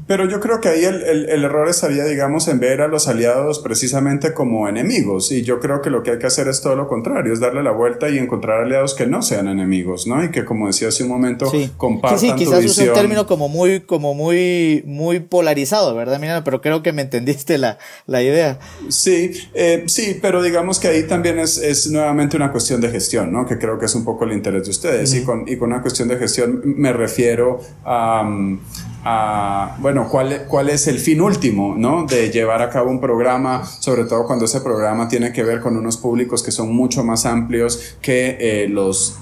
Pero 0.07 0.29
yo 0.29 0.39
creo 0.39 0.61
que 0.61 0.69
ahí 0.69 0.85
el, 0.85 1.03
el, 1.03 1.29
el, 1.29 1.45
error 1.45 1.69
estaría, 1.69 2.05
digamos, 2.05 2.47
en 2.47 2.61
ver 2.61 2.81
a 2.81 2.87
los 2.87 3.09
aliados 3.09 3.59
precisamente 3.59 4.35
como 4.35 4.69
enemigos. 4.69 5.33
Y 5.33 5.43
yo 5.43 5.59
creo 5.59 5.83
que 5.83 5.91
lo 5.91 6.05
que 6.05 6.13
hay 6.13 6.19
que 6.19 6.29
hacer 6.29 6.47
es 6.47 6.61
todo 6.61 6.77
lo 6.77 6.87
contrario, 6.87 7.33
es 7.33 7.41
darle 7.41 7.65
la 7.65 7.73
vuelta 7.73 8.09
y 8.09 8.17
encontrar 8.19 8.63
aliados 8.63 8.95
que 8.95 9.07
no 9.09 9.21
sean 9.21 9.49
enemigos, 9.49 10.07
¿no? 10.07 10.23
Y 10.23 10.31
que, 10.31 10.45
como 10.45 10.69
decía 10.69 10.89
hace 10.89 11.03
un 11.03 11.09
momento, 11.09 11.51
sí. 11.51 11.73
compartan 11.77 12.21
sí, 12.21 12.29
sí, 12.29 12.35
quizás 12.37 12.65
es 12.65 12.79
un 12.79 12.93
término 12.93 13.27
como 13.27 13.49
muy, 13.49 13.81
como 13.81 14.15
muy, 14.15 14.85
muy 14.87 15.19
polarizado, 15.19 15.93
¿verdad, 15.97 16.21
Mira, 16.21 16.45
Pero 16.45 16.61
creo 16.61 16.85
que 16.85 16.93
me 16.93 17.03
entendiste 17.03 17.59
la, 17.59 17.79
la 18.07 18.23
idea. 18.23 18.61
Sí, 18.89 19.33
eh, 19.55 19.85
sí, 19.89 20.19
pero 20.23 20.41
digamos 20.41 20.79
que 20.79 20.87
ahí 20.87 21.03
también 21.03 21.41
es, 21.41 21.59
es 21.59 21.91
nuevamente 21.91 22.37
una 22.37 22.53
cuestión 22.53 22.81
de 22.81 22.91
gestión, 22.91 23.33
¿no? 23.33 23.45
Que 23.45 23.59
creo 23.59 23.77
que 23.77 23.87
es 23.87 23.95
un 23.97 24.05
poco 24.05 24.25
el 24.25 24.33
interés 24.33 24.65
de 24.65 24.71
ustedes. 24.71 25.13
Uh 25.13 25.17
-huh. 25.17 25.21
y, 25.21 25.25
con, 25.25 25.49
y 25.49 25.57
con 25.57 25.73
una 25.73 25.83
cuestión 25.83 26.07
de 26.07 26.17
gestión 26.17 26.63
me 26.65 26.93
refiero 26.93 27.59
a... 27.85 28.23
Um, 28.23 28.61
a, 29.09 29.77
bueno, 29.79 30.09
cuál, 30.11 30.47
cuál 30.49 30.69
es 30.69 30.89
el 30.89 30.99
fin 30.99 31.21
último, 31.21 31.77
¿no? 31.79 32.07
De 32.07 32.29
llevar 32.33 32.61
a 32.61 32.69
cabo 32.71 32.91
un 32.91 33.01
programa, 33.01 33.65
sobre 33.65 34.05
todo 34.05 34.27
cuando 34.27 34.47
ese 34.47 34.61
programa 34.61 35.07
tiene 35.07 35.33
que 35.33 35.45
ver 35.45 35.61
con 35.61 35.77
unos 35.77 35.97
públicos 35.97 36.43
que 36.43 36.51
son 36.51 36.75
mucho 36.75 37.05
más 37.05 37.25
amplios 37.25 37.97
que 38.01 38.37
eh, 38.41 38.69
los 38.69 39.17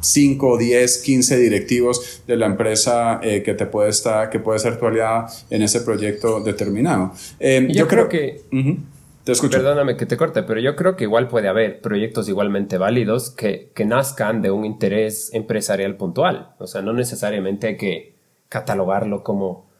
5, 0.00 0.58
10, 0.58 0.98
15 0.98 1.38
directivos 1.38 2.22
de 2.26 2.36
la 2.36 2.46
empresa 2.46 3.20
eh, 3.22 3.44
que 3.44 3.54
te 3.54 3.66
puede 3.66 3.90
estar, 3.90 4.28
que 4.28 4.40
puede 4.40 4.58
ser 4.58 4.76
tu 4.76 4.88
aliada 4.88 5.28
en 5.48 5.62
ese 5.62 5.80
proyecto 5.82 6.40
determinado. 6.40 7.12
Eh, 7.38 7.68
yo, 7.68 7.84
yo, 7.84 7.88
creo, 7.88 8.08
creo 8.08 8.08
que... 8.08 8.40
Uh 8.50 8.60
-huh. 8.60 8.78
Te 9.22 9.30
escucho. 9.30 9.58
Perdóname 9.58 9.96
que 9.96 10.04
te 10.04 10.16
corte, 10.16 10.42
pero 10.42 10.58
yo 10.58 10.74
creo 10.74 10.96
que 10.96 11.04
igual 11.04 11.28
puede 11.28 11.46
haber 11.46 11.80
proyectos 11.80 12.28
igualmente 12.28 12.76
válidos 12.76 13.30
que, 13.30 13.70
que 13.72 13.84
nazcan 13.84 14.42
de 14.42 14.50
un 14.50 14.64
interés 14.64 15.30
empresarial 15.32 15.96
puntual. 15.96 16.56
O 16.58 16.66
sea, 16.66 16.82
no 16.82 16.92
necesariamente 16.92 17.76
que 17.76 18.11
catalogarlo 18.52 19.24
como 19.24 19.72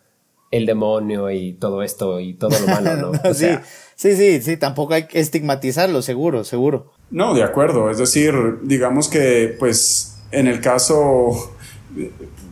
el 0.51 0.65
demonio 0.67 1.31
y 1.31 1.53
todo 1.55 1.83
esto 1.83 2.21
y 2.21 2.35
todo 2.35 2.59
lo 2.59 2.67
malo, 2.67 2.97
¿no? 2.97 3.11
O 3.31 3.35
sí, 3.35 3.41
sea, 3.41 3.63
sí, 3.95 4.17
sí, 4.17 4.41
sí, 4.41 4.57
tampoco 4.57 4.95
hay 4.95 5.07
que 5.07 5.21
estigmatizarlo, 5.21 6.01
seguro, 6.01 6.43
seguro. 6.45 6.93
No, 7.11 7.35
de 7.35 7.43
acuerdo, 7.43 7.91
es 7.91 7.99
decir, 7.99 8.35
digamos 8.63 9.09
que 9.09 9.55
pues 9.59 10.19
en 10.31 10.47
el 10.47 10.61
caso 10.63 11.55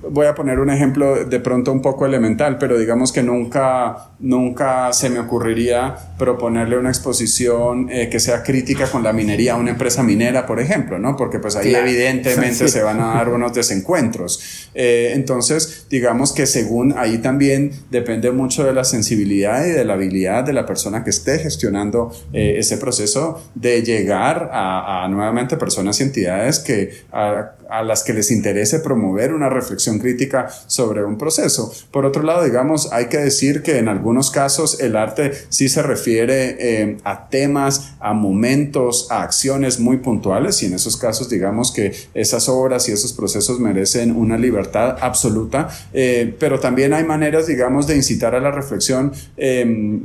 voy 0.02 0.26
a 0.26 0.34
poner 0.34 0.58
un 0.58 0.70
ejemplo 0.70 1.24
de 1.24 1.40
pronto 1.40 1.72
un 1.72 1.82
poco 1.82 2.06
elemental, 2.06 2.58
pero 2.58 2.78
digamos 2.78 3.12
que 3.12 3.22
nunca, 3.22 4.10
nunca 4.18 4.92
se 4.92 5.10
me 5.10 5.18
ocurriría 5.18 5.94
proponerle 6.18 6.78
una 6.78 6.88
exposición 6.88 7.88
eh, 7.90 8.08
que 8.08 8.18
sea 8.18 8.42
crítica 8.42 8.86
con 8.86 9.02
la 9.02 9.12
minería 9.12 9.54
a 9.54 9.56
una 9.56 9.70
empresa 9.70 10.02
minera, 10.02 10.46
por 10.46 10.60
ejemplo, 10.60 10.98
¿no? 10.98 11.16
Porque 11.16 11.38
pues 11.38 11.56
ahí 11.56 11.74
evidentemente 11.74 12.68
se 12.68 12.82
van 12.82 13.00
a 13.00 13.14
dar 13.14 13.28
unos 13.28 13.52
desencuentros. 13.52 14.68
Eh, 14.74 15.12
entonces, 15.14 15.86
digamos 15.90 16.32
que 16.32 16.46
según 16.46 16.94
ahí 16.96 17.18
también 17.18 17.72
depende 17.90 18.30
mucho 18.30 18.64
de 18.64 18.72
la 18.72 18.84
sensibilidad 18.84 19.66
y 19.66 19.70
de 19.70 19.84
la 19.84 19.94
habilidad 19.94 20.44
de 20.44 20.52
la 20.52 20.64
persona 20.64 21.04
que 21.04 21.10
esté 21.10 21.38
gestionando 21.38 22.12
eh, 22.32 22.54
ese 22.58 22.78
proceso 22.78 23.42
de 23.54 23.82
llegar 23.82 24.50
a, 24.52 25.04
a, 25.04 25.08
nuevamente 25.08 25.56
personas 25.56 26.00
y 26.00 26.04
entidades 26.04 26.58
que 26.58 26.90
a, 27.12 27.52
a 27.70 27.82
las 27.82 28.02
que 28.02 28.12
les 28.12 28.30
interese 28.30 28.80
promover 28.80 29.32
una 29.32 29.48
reflexión 29.48 29.98
crítica 29.98 30.48
sobre 30.66 31.04
un 31.04 31.18
proceso. 31.18 31.72
Por 31.90 32.06
otro 32.06 32.22
lado, 32.22 32.44
digamos, 32.44 32.92
hay 32.92 33.06
que 33.06 33.18
decir 33.18 33.62
que 33.62 33.78
en 33.78 33.88
algunos 33.88 34.30
casos 34.30 34.80
el 34.80 34.96
arte 34.96 35.32
sí 35.48 35.68
se 35.68 35.82
refiere 35.82 36.56
eh, 36.58 36.96
a 37.04 37.28
temas, 37.28 37.94
a 38.00 38.12
momentos, 38.12 39.10
a 39.10 39.22
acciones 39.22 39.80
muy 39.80 39.98
puntuales 39.98 40.62
y 40.62 40.66
en 40.66 40.74
esos 40.74 40.96
casos 40.96 41.28
digamos 41.28 41.72
que 41.72 41.92
esas 42.14 42.48
obras 42.48 42.88
y 42.88 42.92
esos 42.92 43.12
procesos 43.12 43.60
merecen 43.60 44.16
una 44.16 44.36
libertad 44.36 44.96
absoluta, 45.00 45.68
eh, 45.92 46.34
pero 46.38 46.58
también 46.58 46.92
hay 46.92 47.04
maneras, 47.04 47.46
digamos, 47.46 47.86
de 47.86 47.96
incitar 47.96 48.34
a 48.34 48.40
la 48.40 48.50
reflexión. 48.50 49.12
Eh, 49.36 50.00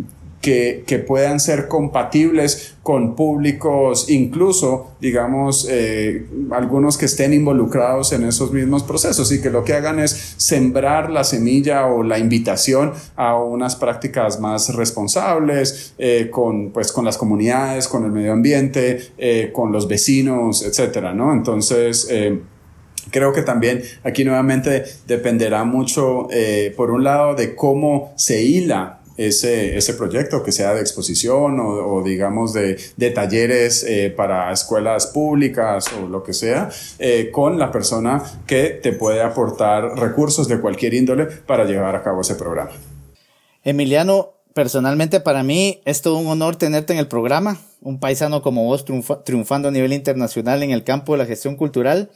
que, 0.45 1.03
puedan 1.07 1.39
ser 1.39 1.67
compatibles 1.67 2.75
con 2.83 3.15
públicos, 3.15 4.09
incluso, 4.09 4.91
digamos, 5.01 5.67
eh, 5.69 6.27
algunos 6.51 6.99
que 6.99 7.05
estén 7.05 7.33
involucrados 7.33 8.13
en 8.13 8.23
esos 8.23 8.51
mismos 8.51 8.83
procesos 8.83 9.31
y 9.31 9.41
que 9.41 9.49
lo 9.49 9.63
que 9.63 9.73
hagan 9.73 9.99
es 9.99 10.35
sembrar 10.37 11.09
la 11.09 11.23
semilla 11.23 11.87
o 11.87 12.03
la 12.03 12.19
invitación 12.19 12.93
a 13.15 13.35
unas 13.39 13.75
prácticas 13.75 14.39
más 14.39 14.75
responsables 14.75 15.95
eh, 15.97 16.29
con, 16.31 16.69
pues, 16.69 16.91
con 16.91 17.05
las 17.05 17.17
comunidades, 17.17 17.87
con 17.87 18.05
el 18.05 18.11
medio 18.11 18.33
ambiente, 18.33 18.99
eh, 19.17 19.49
con 19.51 19.71
los 19.71 19.87
vecinos, 19.87 20.63
etcétera, 20.63 21.13
¿no? 21.13 21.33
Entonces, 21.33 22.07
Creo 23.11 23.31
que 23.31 23.43
también 23.43 23.83
aquí 24.03 24.25
nuevamente 24.25 24.83
dependerá 25.05 25.63
mucho, 25.63 26.27
por 26.75 26.89
un 26.89 27.03
lado, 27.03 27.35
de 27.35 27.53
cómo 27.53 28.11
se 28.15 28.41
hila 28.41 28.99
ese, 29.17 29.77
ese 29.77 29.93
proyecto, 29.93 30.43
que 30.43 30.51
sea 30.51 30.73
de 30.73 30.81
exposición 30.81 31.59
o, 31.59 32.03
digamos 32.03 32.53
de, 32.53 32.79
de 32.97 33.11
talleres 33.11 33.83
eh, 33.83 34.13
para 34.15 34.51
escuelas 34.51 35.07
públicas 35.07 35.87
o 35.93 36.07
lo 36.07 36.23
que 36.23 36.33
sea, 36.33 36.69
eh, 36.99 37.29
con 37.31 37.57
la 37.57 37.71
persona 37.71 38.23
que 38.45 38.79
te 38.81 38.93
puede 38.93 39.21
aportar 39.21 39.97
recursos 39.97 40.47
de 40.47 40.59
cualquier 40.59 40.93
índole 40.93 41.25
para 41.25 41.65
llevar 41.65 41.95
a 41.95 42.03
cabo 42.03 42.21
ese 42.21 42.35
programa. 42.35 42.71
Emiliano, 43.63 44.33
personalmente 44.53 45.19
para 45.19 45.43
mí 45.43 45.81
es 45.85 46.01
todo 46.01 46.17
un 46.17 46.27
honor 46.27 46.55
tenerte 46.55 46.93
en 46.93 46.99
el 46.99 47.07
programa, 47.07 47.57
un 47.81 47.99
paisano 47.99 48.41
como 48.41 48.63
vos 48.65 48.85
triunfando 49.23 49.67
a 49.67 49.71
nivel 49.71 49.93
internacional 49.93 50.63
en 50.63 50.71
el 50.71 50.83
campo 50.83 51.13
de 51.13 51.19
la 51.19 51.25
gestión 51.25 51.55
cultural, 51.55 52.09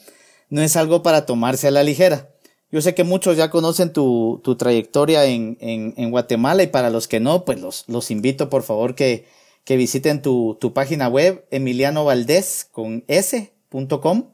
no 0.50 0.62
es 0.62 0.76
algo 0.76 1.04
para 1.04 1.26
tomarse 1.26 1.68
a 1.68 1.72
la 1.72 1.84
ligera. 1.84 2.30
Yo 2.72 2.82
sé 2.82 2.94
que 2.94 3.04
muchos 3.04 3.36
ya 3.36 3.50
conocen 3.50 3.94
tu, 3.94 4.42
tu 4.44 4.56
trayectoria 4.56 5.26
en, 5.26 5.58
en, 5.60 5.94
en, 5.98 6.12
Guatemala 6.12 6.62
y 6.62 6.68
para 6.68 6.92
los 6.92 7.08
que 7.08 7.20
no, 7.20 7.44
pues 7.44 7.60
los, 7.60 7.86
los 7.88 8.12
invito 8.12 8.50
por 8.50 8.62
favor 8.62 8.94
que, 8.94 9.26
que 9.64 9.76
visiten 9.76 10.22
tu, 10.22 10.58
tu 10.60 10.74
página 10.74 11.08
web 11.08 11.46
Emiliano 11.50 12.06
Valdés 12.06 12.68
con 12.72 13.04
s.com. 13.08 14.26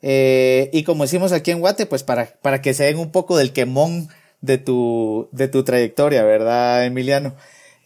Eh, 0.00 0.70
y 0.72 0.84
como 0.84 1.04
decimos 1.04 1.32
aquí 1.32 1.50
en 1.50 1.60
Guate, 1.60 1.86
pues 1.86 2.02
para, 2.02 2.26
para 2.42 2.60
que 2.60 2.74
se 2.74 2.84
den 2.84 2.98
un 2.98 3.10
poco 3.10 3.36
del 3.36 3.52
quemón 3.52 4.08
de 4.40 4.58
tu, 4.58 5.28
de 5.32 5.48
tu 5.48 5.64
trayectoria, 5.64 6.22
¿verdad, 6.22 6.84
Emiliano? 6.84 7.34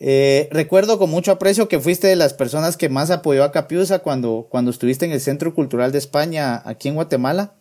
Eh, 0.00 0.49
recuerdo 0.52 0.99
con 0.99 1.11
mucho 1.11 1.33
aprecio 1.33 1.69
que 1.69 1.81
fuiste 1.81 2.07
de 2.07 2.17
las 2.17 2.35
personas 2.35 2.76
que 2.76 2.88
más 2.88 3.11
apoyó 3.11 3.45
a 3.45 3.52
Capiusa 3.52 4.00
cuando, 4.00 4.47
cuando 4.49 4.71
estuviste 4.71 5.05
en 5.05 5.12
el 5.12 5.21
Centro 5.21 5.55
Cultural 5.55 5.93
de 5.93 5.99
España 5.99 6.62
aquí 6.64 6.88
en 6.88 6.95
Guatemala. 6.95 7.55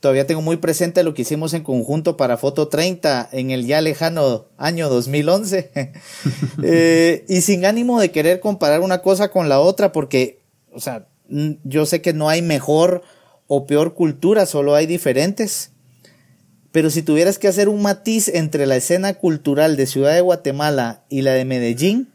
Todavía 0.00 0.26
tengo 0.26 0.40
muy 0.40 0.56
presente 0.56 1.02
lo 1.02 1.12
que 1.12 1.22
hicimos 1.22 1.52
en 1.52 1.62
conjunto 1.62 2.16
para 2.16 2.38
Foto 2.38 2.68
30 2.68 3.28
en 3.32 3.50
el 3.50 3.66
ya 3.66 3.82
lejano 3.82 4.46
año 4.56 4.88
2011. 4.88 5.70
eh, 6.62 7.24
y 7.28 7.42
sin 7.42 7.66
ánimo 7.66 8.00
de 8.00 8.10
querer 8.10 8.40
comparar 8.40 8.80
una 8.80 9.02
cosa 9.02 9.30
con 9.30 9.50
la 9.50 9.60
otra, 9.60 9.92
porque, 9.92 10.40
o 10.72 10.80
sea, 10.80 11.06
yo 11.64 11.84
sé 11.84 12.00
que 12.00 12.14
no 12.14 12.30
hay 12.30 12.40
mejor 12.40 13.02
o 13.46 13.66
peor 13.66 13.92
cultura, 13.92 14.46
solo 14.46 14.74
hay 14.74 14.86
diferentes. 14.86 15.72
Pero 16.72 16.88
si 16.88 17.02
tuvieras 17.02 17.38
que 17.38 17.48
hacer 17.48 17.68
un 17.68 17.82
matiz 17.82 18.28
entre 18.28 18.64
la 18.64 18.76
escena 18.76 19.14
cultural 19.14 19.76
de 19.76 19.86
Ciudad 19.86 20.14
de 20.14 20.22
Guatemala 20.22 21.04
y 21.10 21.22
la 21.22 21.34
de 21.34 21.44
Medellín, 21.44 22.08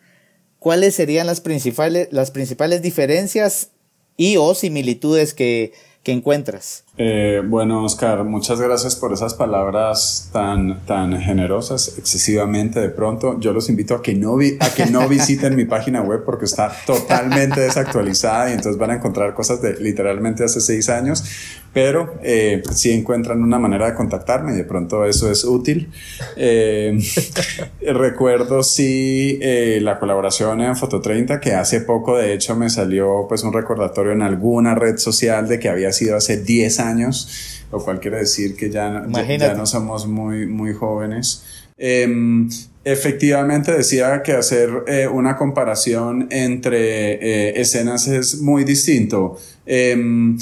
¿cuáles 0.57 0.95
serían 0.95 1.27
las 1.27 1.39
principales, 1.39 2.07
las 2.11 2.31
principales 2.31 2.81
diferencias 2.81 3.69
y 4.17 4.37
o 4.37 4.55
similitudes 4.55 5.35
que, 5.35 5.73
que 6.01 6.13
encuentras? 6.13 6.84
Eh, 6.97 7.41
bueno, 7.45 7.83
Oscar, 7.83 8.23
muchas 8.23 8.61
gracias 8.61 8.95
por 8.95 9.11
esas 9.11 9.33
palabras 9.33 10.29
tan, 10.31 10.85
tan 10.85 11.19
generosas, 11.19 11.97
excesivamente 11.97 12.79
de 12.79 12.89
pronto. 12.89 13.37
Yo 13.39 13.51
los 13.51 13.67
invito 13.67 13.95
a 13.95 14.01
que 14.01 14.13
no, 14.15 14.37
vi, 14.37 14.57
a 14.61 14.69
que 14.69 14.85
no 14.85 15.07
visiten 15.09 15.57
mi 15.57 15.65
página 15.65 16.01
web 16.01 16.23
porque 16.25 16.45
está 16.45 16.71
totalmente 16.85 17.59
desactualizada 17.59 18.49
y 18.49 18.53
entonces 18.53 18.77
van 18.77 18.91
a 18.91 18.95
encontrar 18.95 19.33
cosas 19.33 19.61
de 19.61 19.73
literalmente 19.73 20.45
hace 20.45 20.61
seis 20.61 20.87
años, 20.87 21.25
pero 21.73 22.17
eh, 22.23 22.63
si 22.71 22.91
encuentran 22.91 23.43
una 23.43 23.59
manera 23.59 23.87
de 23.87 23.95
contactarme 23.95 24.53
y 24.53 24.55
de 24.55 24.63
pronto 24.63 25.03
eso 25.03 25.29
es 25.29 25.43
útil. 25.43 25.91
Eh, 26.37 26.97
recuerdo 27.81 28.63
sí 28.63 29.37
eh, 29.41 29.79
la 29.81 29.99
colaboración 29.99 30.61
en 30.61 30.77
Foto 30.77 31.01
30 31.01 31.41
que 31.41 31.55
hace 31.55 31.81
poco 31.81 32.17
de 32.17 32.33
hecho 32.33 32.55
me 32.55 32.69
salió 32.69 33.25
pues 33.27 33.43
un 33.43 33.51
recordatorio 33.51 34.13
en 34.13 34.21
alguna 34.21 34.75
red 34.75 34.97
social 34.97 35.49
de 35.49 35.59
que 35.59 35.67
había 35.67 35.91
sido 35.91 36.15
hace 36.15 36.37
10 36.37 36.79
años 36.79 36.84
años, 36.85 37.65
lo 37.71 37.83
cual 37.83 37.99
quiere 37.99 38.17
decir 38.17 38.55
que 38.55 38.69
ya, 38.69 39.05
ya, 39.37 39.53
no 39.53 39.65
somos 39.65 40.07
muy, 40.07 40.45
muy 40.45 40.73
jóvenes. 40.73 41.43
Em, 41.77 42.49
efectivamente 42.85 43.73
decía 43.73 44.21
que 44.23 44.31
hacer 44.31 44.69
eh, 44.87 45.07
una 45.07 45.35
comparación 45.35 46.27
entre 46.29 47.13
eh, 47.13 47.59
escenas 47.59 48.07
es 48.07 48.41
muy 48.41 48.63
distinto. 48.63 49.37
Em, 49.65 50.37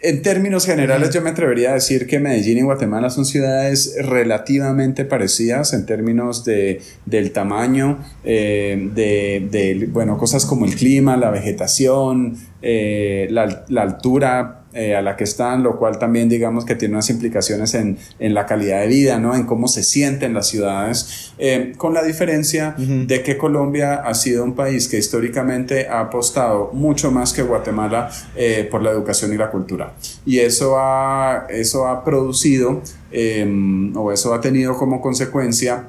en 0.00 0.22
términos 0.22 0.64
generales, 0.64 1.10
yo 1.10 1.22
me 1.22 1.30
atrevería 1.30 1.70
a 1.70 1.74
decir 1.74 2.06
que 2.06 2.20
Medellín 2.20 2.58
y 2.58 2.62
Guatemala 2.62 3.10
son 3.10 3.24
ciudades 3.24 3.96
relativamente 4.00 5.04
parecidas 5.04 5.72
en 5.72 5.86
términos 5.86 6.44
de, 6.44 6.80
del 7.04 7.32
tamaño, 7.32 7.98
eh, 8.22 8.90
de, 8.94 9.48
de, 9.50 9.88
bueno, 9.90 10.16
cosas 10.16 10.46
como 10.46 10.66
el 10.66 10.76
clima, 10.76 11.16
la 11.16 11.30
vegetación, 11.30 12.36
la, 12.62 13.64
la, 13.68 13.82
altura 13.82 14.66
eh, 14.78 14.94
a 14.94 15.02
la 15.02 15.16
que 15.16 15.24
están, 15.24 15.64
lo 15.64 15.76
cual 15.76 15.98
también 15.98 16.28
digamos 16.28 16.64
que 16.64 16.76
tiene 16.76 16.94
unas 16.94 17.10
implicaciones 17.10 17.74
en, 17.74 17.98
en 18.20 18.32
la 18.32 18.46
calidad 18.46 18.80
de 18.82 18.86
vida, 18.86 19.18
¿no? 19.18 19.34
en 19.34 19.44
cómo 19.44 19.66
se 19.66 19.82
sienten 19.82 20.34
las 20.34 20.46
ciudades, 20.46 21.32
eh, 21.36 21.72
con 21.76 21.94
la 21.94 22.04
diferencia 22.04 22.76
de 22.78 23.24
que 23.24 23.36
Colombia 23.36 23.94
ha 23.94 24.14
sido 24.14 24.44
un 24.44 24.54
país 24.54 24.86
que 24.86 24.96
históricamente 24.96 25.88
ha 25.88 25.98
apostado 25.98 26.70
mucho 26.72 27.10
más 27.10 27.32
que 27.32 27.42
Guatemala 27.42 28.08
eh, 28.36 28.68
por 28.70 28.80
la 28.80 28.92
educación 28.92 29.32
y 29.34 29.36
la 29.36 29.50
cultura. 29.50 29.94
Y 30.24 30.38
eso 30.38 30.78
ha, 30.78 31.48
eso 31.50 31.88
ha 31.88 32.04
producido, 32.04 32.80
o 33.96 34.12
eso 34.12 34.32
ha 34.32 34.40
tenido 34.40 34.76
como 34.76 35.00
consecuencia, 35.00 35.88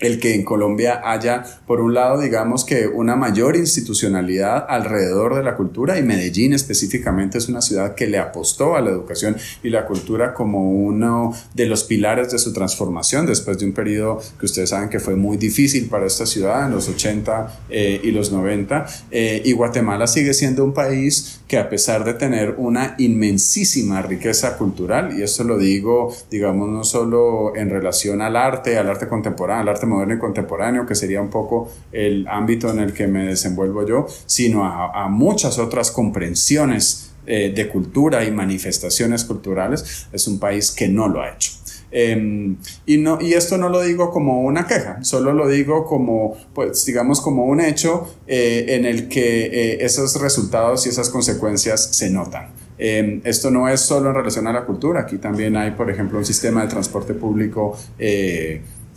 el 0.00 0.18
que 0.18 0.34
en 0.34 0.44
Colombia 0.44 1.00
haya, 1.04 1.44
por 1.66 1.80
un 1.80 1.94
lado, 1.94 2.20
digamos 2.20 2.64
que 2.64 2.86
una 2.86 3.16
mayor 3.16 3.56
institucionalidad 3.56 4.66
alrededor 4.68 5.36
de 5.36 5.42
la 5.42 5.56
cultura 5.56 5.98
y 5.98 6.02
Medellín 6.02 6.52
específicamente 6.52 7.38
es 7.38 7.48
una 7.48 7.60
ciudad 7.60 7.94
que 7.94 8.06
le 8.06 8.18
apostó 8.18 8.76
a 8.76 8.80
la 8.80 8.90
educación 8.90 9.36
y 9.62 9.68
la 9.68 9.86
cultura 9.86 10.32
como 10.34 10.70
uno 10.70 11.34
de 11.54 11.66
los 11.66 11.84
pilares 11.84 12.30
de 12.32 12.38
su 12.38 12.52
transformación 12.52 13.26
después 13.26 13.58
de 13.58 13.66
un 13.66 13.72
periodo 13.72 14.20
que 14.38 14.46
ustedes 14.46 14.70
saben 14.70 14.88
que 14.88 15.00
fue 15.00 15.16
muy 15.16 15.36
difícil 15.36 15.88
para 15.88 16.06
esta 16.06 16.26
ciudad 16.26 16.66
en 16.66 16.72
los 16.72 16.88
80 16.88 17.60
eh, 17.68 18.00
y 18.02 18.10
los 18.10 18.32
90 18.32 18.86
eh, 19.10 19.42
y 19.44 19.52
Guatemala 19.52 20.06
sigue 20.06 20.34
siendo 20.34 20.64
un 20.64 20.72
país 20.72 21.40
que 21.46 21.58
a 21.58 21.68
pesar 21.68 22.04
de 22.04 22.14
tener 22.14 22.54
una 22.56 22.94
inmensísima 22.98 24.02
riqueza 24.02 24.56
cultural 24.56 25.18
y 25.18 25.22
esto 25.22 25.44
lo 25.44 25.58
digo 25.58 26.14
digamos 26.30 26.68
no 26.68 26.84
solo 26.84 27.54
en 27.56 27.70
relación 27.70 28.22
al 28.22 28.36
arte, 28.36 28.78
al 28.78 28.88
arte 28.88 29.08
contemporáneo, 29.08 29.62
al 29.62 29.68
arte 29.68 29.86
moderno 29.90 30.14
y 30.14 30.18
contemporáneo, 30.18 30.86
que 30.86 30.94
sería 30.94 31.20
un 31.20 31.30
poco 31.30 31.70
el 31.92 32.26
ámbito 32.28 32.70
en 32.70 32.80
el 32.80 32.92
que 32.92 33.06
me 33.06 33.26
desenvuelvo 33.26 33.86
yo, 33.86 34.06
sino 34.26 34.64
a, 34.64 35.08
muchas 35.08 35.58
otras 35.58 35.90
comprensiones 35.90 37.12
eh, 37.26 37.52
de 37.54 37.68
cultura 37.68 38.24
y 38.24 38.30
manifestaciones 38.30 39.24
culturales, 39.24 40.06
es 40.12 40.26
un 40.26 40.38
país 40.38 40.70
que 40.70 40.88
no 40.88 41.08
lo 41.08 41.20
ha 41.20 41.30
hecho. 41.30 41.50
Em, 41.92 42.56
y, 42.86 42.98
no, 42.98 43.18
y 43.20 43.34
esto 43.34 43.58
no 43.58 43.68
lo 43.68 43.82
digo 43.82 44.10
como 44.10 44.42
una 44.42 44.66
queja, 44.66 45.02
solo 45.02 45.32
lo 45.32 45.48
digo 45.48 45.84
como, 45.86 46.36
pues 46.54 46.84
digamos, 46.84 47.20
como 47.20 47.46
un 47.46 47.60
hecho 47.60 48.14
eh, 48.26 48.66
en 48.68 48.84
el 48.84 49.08
que 49.08 49.46
eh, 49.46 49.84
esos 49.84 50.20
resultados 50.20 50.86
y 50.86 50.90
esas 50.90 51.10
consecuencias 51.10 51.96
se 51.96 52.10
notan. 52.10 52.50
Em, 52.78 53.20
esto 53.24 53.50
no 53.50 53.68
es 53.68 53.80
solo 53.80 54.10
en 54.10 54.14
relación 54.14 54.46
a 54.46 54.52
la 54.52 54.64
cultura, 54.64 55.00
aquí 55.00 55.18
también 55.18 55.56
hay, 55.56 55.72
por 55.72 55.90
ejemplo, 55.90 56.18
un 56.18 56.24
sistema 56.24 56.62
de 56.62 56.68
transporte 56.68 57.12
público 57.12 57.76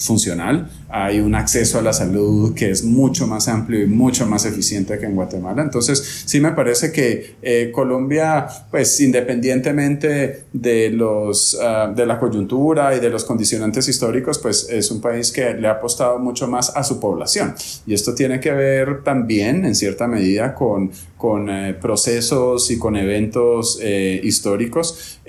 funcional, 0.03 0.69
hay 0.89 1.19
un 1.19 1.33
acceso 1.33 1.79
a 1.79 1.81
la 1.81 1.93
salud 1.93 2.53
que 2.53 2.69
es 2.69 2.83
mucho 2.83 3.25
más 3.25 3.47
amplio 3.47 3.81
y 3.81 3.87
mucho 3.87 4.27
más 4.27 4.45
eficiente 4.45 4.99
que 4.99 5.05
en 5.05 5.15
Guatemala. 5.15 5.61
Entonces, 5.61 6.23
sí 6.25 6.39
me 6.39 6.51
parece 6.51 6.91
que 6.91 7.35
eh, 7.41 7.71
Colombia, 7.73 8.47
pues 8.69 8.99
independientemente 9.01 10.45
de, 10.51 10.89
los, 10.89 11.57
ah, 11.61 11.91
de 11.95 12.05
la 12.05 12.19
coyuntura 12.19 12.95
y 12.95 12.99
de 12.99 13.09
los 13.09 13.23
condicionantes 13.23 13.87
históricos, 13.87 14.39
pues 14.39 14.67
es 14.69 14.91
un 14.91 14.99
país 15.01 15.31
que 15.31 15.53
le 15.53 15.67
ha 15.67 15.71
apostado 15.71 16.19
mucho 16.19 16.47
más 16.47 16.75
a 16.75 16.83
su 16.83 16.99
población. 16.99 17.55
Y 17.87 17.93
esto 17.93 18.13
tiene 18.13 18.39
que 18.39 18.51
ver 18.51 19.03
también, 19.03 19.65
en 19.65 19.75
cierta 19.75 20.07
medida, 20.07 20.53
con, 20.53 20.91
con 21.17 21.49
eh, 21.49 21.73
procesos 21.73 22.69
y 22.71 22.77
con 22.77 22.95
eventos 22.97 23.79
eh, 23.81 24.19
históricos. 24.23 25.19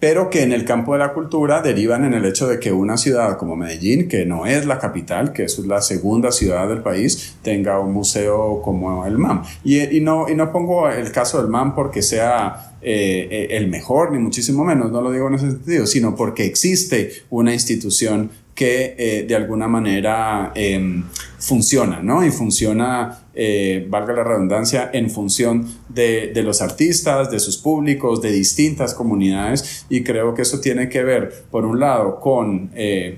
Pero 0.00 0.30
que 0.30 0.42
en 0.42 0.52
el 0.52 0.64
campo 0.64 0.94
de 0.94 1.00
la 1.00 1.12
cultura 1.12 1.60
derivan 1.60 2.04
en 2.04 2.14
el 2.14 2.24
hecho 2.24 2.48
de 2.48 2.58
que 2.58 2.72
una 2.72 2.96
ciudad 2.96 3.36
como 3.36 3.54
Medellín, 3.54 4.08
que 4.08 4.24
no 4.24 4.46
es 4.46 4.64
la 4.64 4.78
capital, 4.78 5.32
que 5.32 5.44
es 5.44 5.58
la 5.58 5.82
segunda 5.82 6.32
ciudad 6.32 6.68
del 6.68 6.80
país, 6.80 7.36
tenga 7.42 7.78
un 7.78 7.92
museo 7.92 8.62
como 8.62 9.04
el 9.06 9.18
MAM. 9.18 9.42
Y, 9.62 10.00
no, 10.00 10.26
y 10.28 10.34
no 10.34 10.50
pongo 10.50 10.88
el 10.88 11.12
caso 11.12 11.40
del 11.40 11.50
MAM 11.50 11.74
porque 11.74 12.00
sea 12.00 12.76
eh, 12.80 13.28
eh, 13.30 13.48
el 13.50 13.68
mejor, 13.68 14.10
ni 14.10 14.18
muchísimo 14.18 14.64
menos, 14.64 14.90
no 14.90 15.02
lo 15.02 15.12
digo 15.12 15.28
en 15.28 15.34
ese 15.34 15.50
sentido, 15.50 15.86
sino 15.86 16.16
porque 16.16 16.46
existe 16.46 17.12
una 17.28 17.52
institución 17.52 18.30
que 18.60 18.94
eh, 18.98 19.24
de 19.26 19.34
alguna 19.34 19.68
manera 19.68 20.52
em, 20.54 21.04
funciona, 21.38 22.00
¿no? 22.02 22.24
Y 22.24 22.30
funciona, 22.30 23.29
eh, 23.42 23.86
valga 23.88 24.12
la 24.12 24.22
redundancia, 24.22 24.90
en 24.92 25.08
función 25.08 25.66
de, 25.88 26.30
los 26.44 26.60
artistas, 26.60 27.30
de 27.30 27.40
sus 27.40 27.56
públicos, 27.56 28.20
de 28.20 28.32
distintas 28.32 28.92
comunidades. 28.92 29.86
Y 29.88 30.02
creo 30.02 30.34
que 30.34 30.42
eso 30.42 30.60
tiene 30.60 30.90
que 30.90 31.02
ver, 31.02 31.44
por 31.50 31.64
un 31.64 31.80
lado, 31.80 32.20
con 32.20 32.70
eh, 32.74 33.16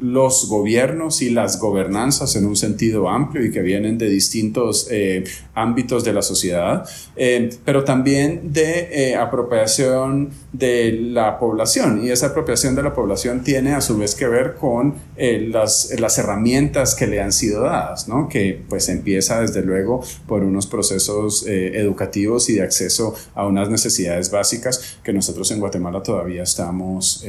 los 0.00 0.48
gobiernos 0.48 1.22
y 1.22 1.30
las 1.30 1.58
gobernanzas 1.58 2.36
en 2.36 2.46
un 2.46 2.56
sentido 2.56 3.08
amplio 3.08 3.44
y 3.44 3.50
que 3.50 3.62
vienen 3.62 3.98
de 3.98 4.08
distintos 4.08 4.86
eh, 4.90 5.24
ámbitos 5.54 6.04
de 6.04 6.12
la 6.12 6.22
sociedad, 6.22 6.88
eh, 7.16 7.50
pero 7.64 7.84
también 7.84 8.52
de 8.52 8.88
eh, 8.92 9.16
apropiación 9.16 10.30
de 10.52 10.92
la 10.92 11.38
población. 11.38 12.04
Y 12.04 12.10
esa 12.10 12.28
apropiación 12.28 12.74
de 12.74 12.82
la 12.82 12.94
población 12.94 13.42
tiene 13.42 13.74
a 13.74 13.80
su 13.80 13.98
vez 13.98 14.14
que 14.14 14.28
ver 14.28 14.54
con 14.54 14.94
las, 15.16 15.92
las, 15.98 16.18
herramientas 16.18 16.94
que 16.94 17.06
le 17.06 17.20
han 17.20 17.32
sido 17.32 17.62
dadas, 17.62 18.08
¿no? 18.08 18.28
que 18.28 18.60
pues 18.68 18.88
empieza 18.88 19.40
desde 19.40 19.62
luego 19.62 20.02
por 20.26 20.42
unos 20.42 20.66
procesos 20.66 21.44
educativos 21.46 22.48
y 22.50 22.54
de 22.54 22.62
acceso 22.62 23.14
a 23.34 23.46
unas 23.46 23.68
necesidades 23.68 24.30
básicas 24.30 24.98
que 25.02 25.12
nosotros 25.12 25.50
en 25.50 25.60
Guatemala 25.60 26.02
todavía 26.02 26.42
estamos 26.42 27.24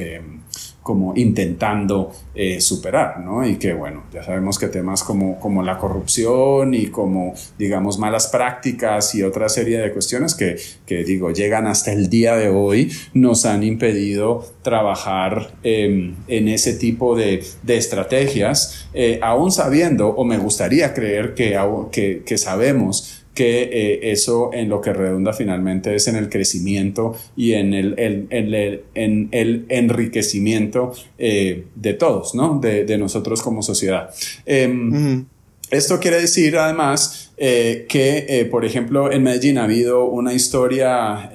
como 0.84 1.16
intentando 1.16 2.12
eh, 2.34 2.62
superar, 2.62 3.20
¿no? 3.20 3.48
Y 3.48 3.58
que, 3.58 3.74
bueno, 3.74 4.04
ya 4.12 4.24
sabemos 4.24 4.58
que 4.58 4.68
temas 4.68 5.04
como, 5.04 5.40
como 5.40 5.62
la 5.62 5.78
corrupción 5.78 6.74
y 6.74 6.88
como, 6.88 7.34
digamos, 7.58 8.00
malas 8.00 8.28
prácticas 8.28 9.14
y 9.14 9.24
otra 9.24 9.50
serie 9.50 9.80
de 9.80 9.92
cuestiones 9.92 10.36
que, 10.36 10.58
que 10.86 11.04
digo, 11.04 11.32
llegan 11.32 11.68
hasta 11.68 11.92
el 11.92 12.10
día 12.10 12.36
de 12.36 12.50
hoy, 12.50 12.92
nos 13.14 13.46
han 13.46 13.64
impedido 13.64 14.46
trabajar 14.62 15.52
em, 15.64 16.16
en 16.28 16.48
ese 16.48 16.74
tipo 16.74 17.16
de, 17.16 17.44
de 17.64 17.78
estrategias, 17.78 18.88
eh, 18.94 19.20
aún 19.22 19.52
sabiendo, 19.52 20.08
o 20.10 20.24
me 20.24 20.38
gustaría 20.38 20.94
creer 20.94 21.34
que, 21.34 21.60
que, 21.92 22.24
que 22.26 22.38
sabemos, 22.38 23.19
que 23.34 23.62
eh, 23.62 24.12
eso 24.12 24.52
en 24.54 24.70
lo 24.70 24.82
que 24.82 24.92
redunda 24.92 25.34
finalmente 25.34 25.96
es 25.96 26.08
en 26.08 26.16
el 26.16 26.30
crecimiento 26.30 27.16
y 27.36 27.54
en 27.54 27.74
el, 27.74 27.96
en 27.98 29.30
el 29.32 29.66
enriquecimiento 29.70 30.94
eh, 31.18 31.66
de 31.76 31.94
todos, 31.94 32.36
¿no? 32.36 32.60
De, 32.60 32.98
nosotros 32.98 33.42
como 33.42 33.62
sociedad. 33.64 34.10
Em, 34.46 35.26
esto 35.72 36.00
quiere 36.00 36.20
decir 36.20 36.58
además 36.58 37.32
eh, 37.38 37.86
que, 37.88 38.48
por 38.52 38.66
ejemplo, 38.66 39.12
en 39.12 39.24
Medellín 39.24 39.58
ha 39.58 39.64
habido 39.64 40.06
una 40.06 40.34
historia 40.34 41.32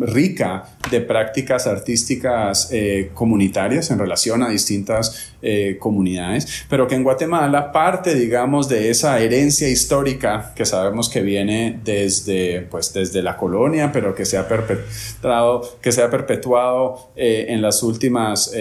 rica 0.00 0.64
de 0.90 1.00
prácticas 1.00 1.66
artísticas 1.66 2.68
eh, 2.72 3.10
comunitarias 3.14 3.90
en 3.90 3.98
relación 3.98 4.42
a 4.42 4.48
distintas 4.48 5.34
eh, 5.42 5.76
comunidades, 5.78 6.64
pero 6.68 6.86
que 6.86 6.94
en 6.94 7.02
Guatemala 7.02 7.72
parte, 7.72 8.14
digamos, 8.14 8.68
de 8.68 8.90
esa 8.90 9.18
herencia 9.20 9.68
histórica 9.68 10.52
que 10.54 10.64
sabemos 10.64 11.08
que 11.08 11.22
viene 11.22 11.80
desde, 11.84 12.62
pues, 12.62 12.92
desde 12.92 13.22
la 13.22 13.36
colonia, 13.36 13.90
pero 13.92 14.14
que 14.14 14.24
se 14.24 14.36
ha 14.36 14.48
perpetuado, 14.48 15.78
que 15.80 15.92
se 15.92 16.02
ha 16.02 16.10
perpetuado 16.10 17.10
eh, 17.16 17.46
en 17.48 17.62
las 17.62 17.82
últimas 17.82 18.52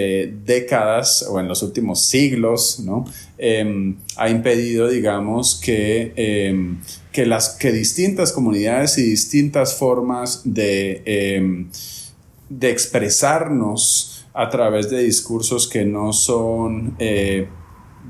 décadas 0.46 1.26
o 1.30 1.40
en 1.40 1.48
los 1.48 1.64
últimos 1.64 2.06
siglos, 2.06 2.80
¿no? 2.80 3.06
Em, 3.38 3.96
ha 4.18 4.30
impedido, 4.30 4.90
digamos, 4.90 5.56
que 5.56 6.12
em, 6.16 6.78
que, 7.12 7.26
las, 7.26 7.50
que 7.50 7.72
distintas 7.72 8.32
comunidades 8.32 8.98
y 8.98 9.04
distintas 9.04 9.76
formas 9.76 10.42
de, 10.44 11.02
em, 11.06 11.70
de 12.50 12.70
expresarnos 12.70 14.26
a 14.34 14.50
través 14.50 14.90
de 14.90 15.04
discursos 15.04 15.68
que 15.68 15.86
no 15.86 16.14
son 16.14 16.96
eh, 17.00 17.48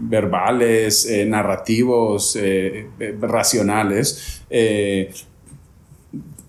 verbales, 0.01 1.05
eh, 1.05 1.25
narrativos, 1.25 2.37
eh, 2.39 2.87
racionales, 3.19 4.43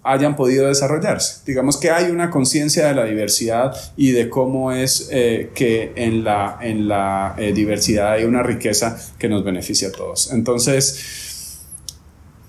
hayan 0.03 0.35
podido 0.35 0.67
desarrollarse. 0.67 1.43
Digamos 1.47 1.77
que 1.77 1.91
hay 1.91 2.11
una 2.11 2.31
conciencia 2.31 2.89
de 2.89 2.95
la 2.95 3.05
diversidad 3.05 3.75
y 3.97 4.13
de 4.13 4.31
cómo 4.31 4.73
es 4.73 5.09
que 5.11 5.93
en 5.95 6.25
la, 6.25 6.59
en 6.63 6.89
la 6.89 7.37
diversidad 7.55 8.13
hay 8.13 8.25
una 8.25 8.43
riqueza 8.43 8.99
que 9.19 9.29
nos 9.29 9.45
beneficia 9.45 9.89
a 9.89 9.93
todos. 9.93 10.33
Entonces, 10.33 11.30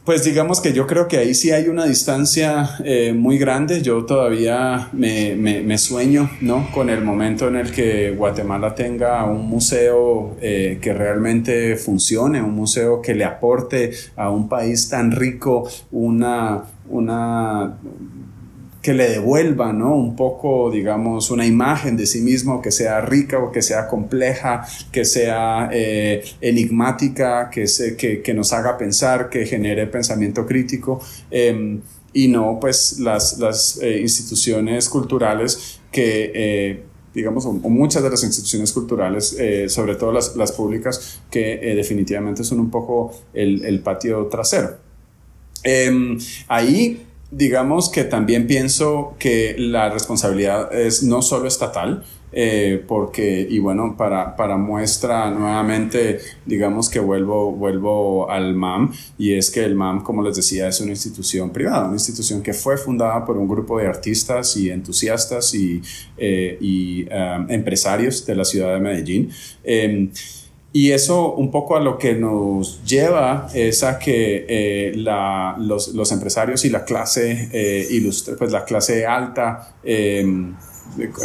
pues 0.03 0.23
digamos 0.23 0.61
que 0.61 0.73
yo 0.73 0.87
creo 0.87 1.07
que 1.07 1.17
ahí 1.17 1.35
sí 1.35 1.51
hay 1.51 1.67
una 1.67 1.85
distancia 1.85 2.77
eh, 2.83 3.13
muy 3.13 3.37
grande. 3.37 3.81
Yo 3.81 4.03
todavía 4.05 4.89
me, 4.93 5.35
me, 5.35 5.77
sueño 5.77 6.29
¿no? 6.41 6.67
con 6.73 6.89
el 6.89 7.03
momento 7.03 7.47
en 7.47 7.55
el 7.55 7.71
que 7.71 8.11
Guatemala 8.11 8.73
tenga 8.73 9.23
un 9.25 9.47
museo 9.47 10.35
eh, 10.41 10.79
que 10.81 10.93
realmente 10.93 11.75
funcione, 11.75 12.41
un 12.41 12.55
museo 12.55 13.01
que 13.01 13.13
le 13.13 13.25
aporte 13.25 13.91
a 14.15 14.31
un 14.31 14.49
país 14.49 14.89
tan 14.89 15.11
rico 15.11 15.69
una, 15.91 16.63
una 16.89 17.77
que 18.81 18.93
le 18.93 19.09
devuelva, 19.09 19.73
¿no? 19.73 19.95
Un 19.95 20.15
poco, 20.15 20.71
digamos, 20.71 21.29
una 21.29 21.45
imagen 21.45 21.97
de 21.97 22.05
sí 22.05 22.21
mismo 22.21 22.61
que 22.61 22.71
sea 22.71 23.01
rica 23.01 23.39
o 23.39 23.51
que 23.51 23.61
sea 23.61 23.87
compleja, 23.87 24.65
que 24.91 25.05
sea 25.05 25.69
eh, 25.71 26.23
enigmática, 26.41 27.49
que, 27.49 27.67
se, 27.67 27.95
que, 27.95 28.21
que, 28.21 28.33
nos 28.33 28.53
haga 28.53 28.77
pensar, 28.77 29.29
que 29.29 29.45
genere 29.45 29.85
pensamiento 29.87 30.45
crítico. 30.45 30.99
Em, 31.29 31.81
y 32.13 32.27
no, 32.27 32.57
pues, 32.59 32.99
las, 32.99 33.37
las 33.37 33.79
eh, 33.81 33.99
instituciones 34.01 34.89
culturales 34.89 35.79
que 35.91 36.31
eh, 36.33 36.83
digamos, 37.13 37.45
o, 37.45 37.51
muchas 37.51 38.01
de 38.01 38.09
las 38.09 38.23
instituciones 38.23 38.71
culturales, 38.71 39.37
sobre 39.67 39.95
todo 39.95 40.13
las, 40.13 40.35
las 40.37 40.53
públicas, 40.53 41.21
que 41.29 41.57
definitivamente 41.75 42.45
son 42.45 42.61
un 42.61 42.71
poco 42.71 43.11
el, 43.33 43.65
el 43.65 43.81
patio 43.81 44.27
trasero. 44.27 44.77
Eh, 45.63 46.17
ahí 46.47 47.05
digamos 47.31 47.89
que 47.89 48.03
también 48.03 48.45
pienso 48.45 49.15
que 49.17 49.55
la 49.57 49.89
responsabilidad 49.89 50.73
es 50.73 51.01
no 51.01 51.21
solo 51.21 51.47
estatal, 51.47 52.03
eh, 52.33 52.83
porque, 52.87 53.45
y 53.49 53.59
bueno, 53.59 53.95
para, 53.97 54.35
para, 54.35 54.55
muestra 54.55 55.29
nuevamente, 55.31 56.19
digamos 56.45 56.89
que 56.89 56.99
vuelvo, 56.99 57.51
vuelvo 57.51 58.29
al 58.29 58.53
MAM, 58.53 58.93
y 59.17 59.33
es 59.33 59.51
que 59.51 59.63
el 59.65 59.75
MAM, 59.75 60.03
como 60.03 60.23
les 60.23 60.37
decía, 60.37 60.67
es 60.67 60.79
una 60.79 60.91
institución 60.91 61.51
privada, 61.51 61.85
una 61.85 61.95
institución 61.95 62.41
que 62.41 62.53
fue 62.53 62.77
fundada 62.77 63.25
por 63.25 63.37
un 63.37 63.47
grupo 63.47 63.79
de 63.79 63.87
artistas 63.87 64.55
y 64.55 64.69
entusiastas 64.69 65.53
y, 65.53 65.81
eh, 66.17 66.57
y 66.61 67.03
um, 67.03 67.49
empresarios 67.49 68.25
de 68.25 68.35
la 68.35 68.45
ciudad 68.45 68.73
de 68.73 68.79
Medellín. 68.79 69.29
Em, 69.63 70.09
y 70.73 70.91
eso 70.91 71.33
un 71.33 71.51
poco 71.51 71.75
a 71.75 71.81
lo 71.81 71.97
que 71.97 72.13
nos 72.13 72.81
lleva 72.85 73.49
es 73.53 73.83
a 73.83 73.99
que 73.99 74.45
eh, 74.47 74.93
la, 74.95 75.55
los, 75.59 75.89
los, 75.89 76.11
empresarios 76.13 76.63
y 76.63 76.69
la 76.69 76.85
clase 76.85 77.49
eh, 77.51 77.87
ilustre, 77.91 78.35
pues 78.35 78.51
la 78.53 78.63
clase 78.63 79.05
alta 79.05 79.75
em, 79.83 80.55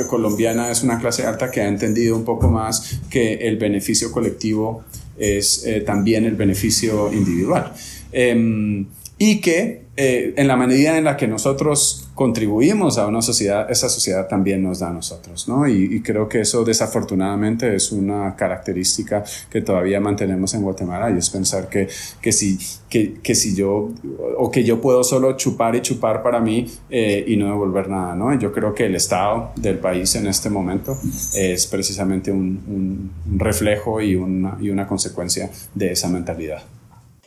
colombiana 0.09 0.71
es 0.71 0.83
una 0.83 0.99
clase 0.99 1.25
alta 1.25 1.51
que 1.51 1.61
ha 1.61 1.69
entendido 1.69 2.17
un 2.17 2.25
poco 2.25 2.49
más 2.49 3.01
que 3.09 3.35
el 3.35 3.57
beneficio 3.57 4.11
colectivo 4.11 4.85
es 5.17 5.65
eh, 5.65 5.81
también 5.81 6.25
el 6.25 6.35
beneficio 6.35 7.13
individual. 7.13 7.73
Em, 8.13 8.87
y 9.19 9.41
que 9.41 9.87
en 9.97 10.47
la 10.47 10.57
medida 10.57 10.99
en 10.99 11.05
la 11.05 11.17
que 11.17 11.27
nosotros 11.27 12.06
contribuimos 12.17 12.97
a 12.97 13.07
una 13.07 13.21
sociedad, 13.21 13.71
esa 13.71 13.91
sociedad 13.91 14.27
también 14.27 14.63
nos 14.63 14.79
da 14.79 14.89
a 14.89 14.93
nosotros, 14.93 15.47
¿no? 15.49 15.69
Y, 15.69 16.01
creo 16.01 16.29
que 16.29 16.41
eso 16.41 16.65
desafortunadamente 16.65 17.77
es 17.77 17.93
una 17.93 18.35
característica 18.37 19.23
que 19.51 19.61
todavía 19.61 20.01
mantenemos 20.01 20.55
en 20.55 20.63
Guatemala 20.63 21.11
y 21.11 21.19
es 21.19 21.29
pensar 21.29 21.69
que, 21.69 21.89
que, 22.23 22.33
si, 22.33 22.59
que, 22.89 23.21
que 23.23 23.35
si 23.35 23.55
yo, 23.55 23.91
o 24.39 24.51
que 24.51 24.65
yo 24.65 24.81
puedo 24.81 25.05
solo 25.05 25.37
chupar 25.37 25.77
y 25.77 25.83
chupar 25.83 26.23
para 26.23 26.41
mí 26.41 26.67
eh, 26.89 27.23
y 27.29 27.37
no 27.37 27.49
devolver 27.49 27.91
nada, 27.91 28.15
¿no? 28.15 28.33
Y 28.33 28.39
yo 28.39 28.51
creo 28.51 28.73
que 28.73 28.87
el 28.87 28.95
estado 28.95 29.51
del 29.55 29.79
país 29.79 30.15
en 30.15 30.27
este 30.27 30.49
momento 30.49 30.97
es 31.35 31.67
precisamente 31.67 32.33
un, 32.33 33.11
un 33.27 33.39
reflejo 33.39 34.01
y 34.01 34.17
una, 34.17 34.57
y 34.59 34.71
una 34.71 34.87
consecuencia 34.87 35.51
de 35.75 35.93
esa 35.93 36.09
mentalidad. 36.09 36.63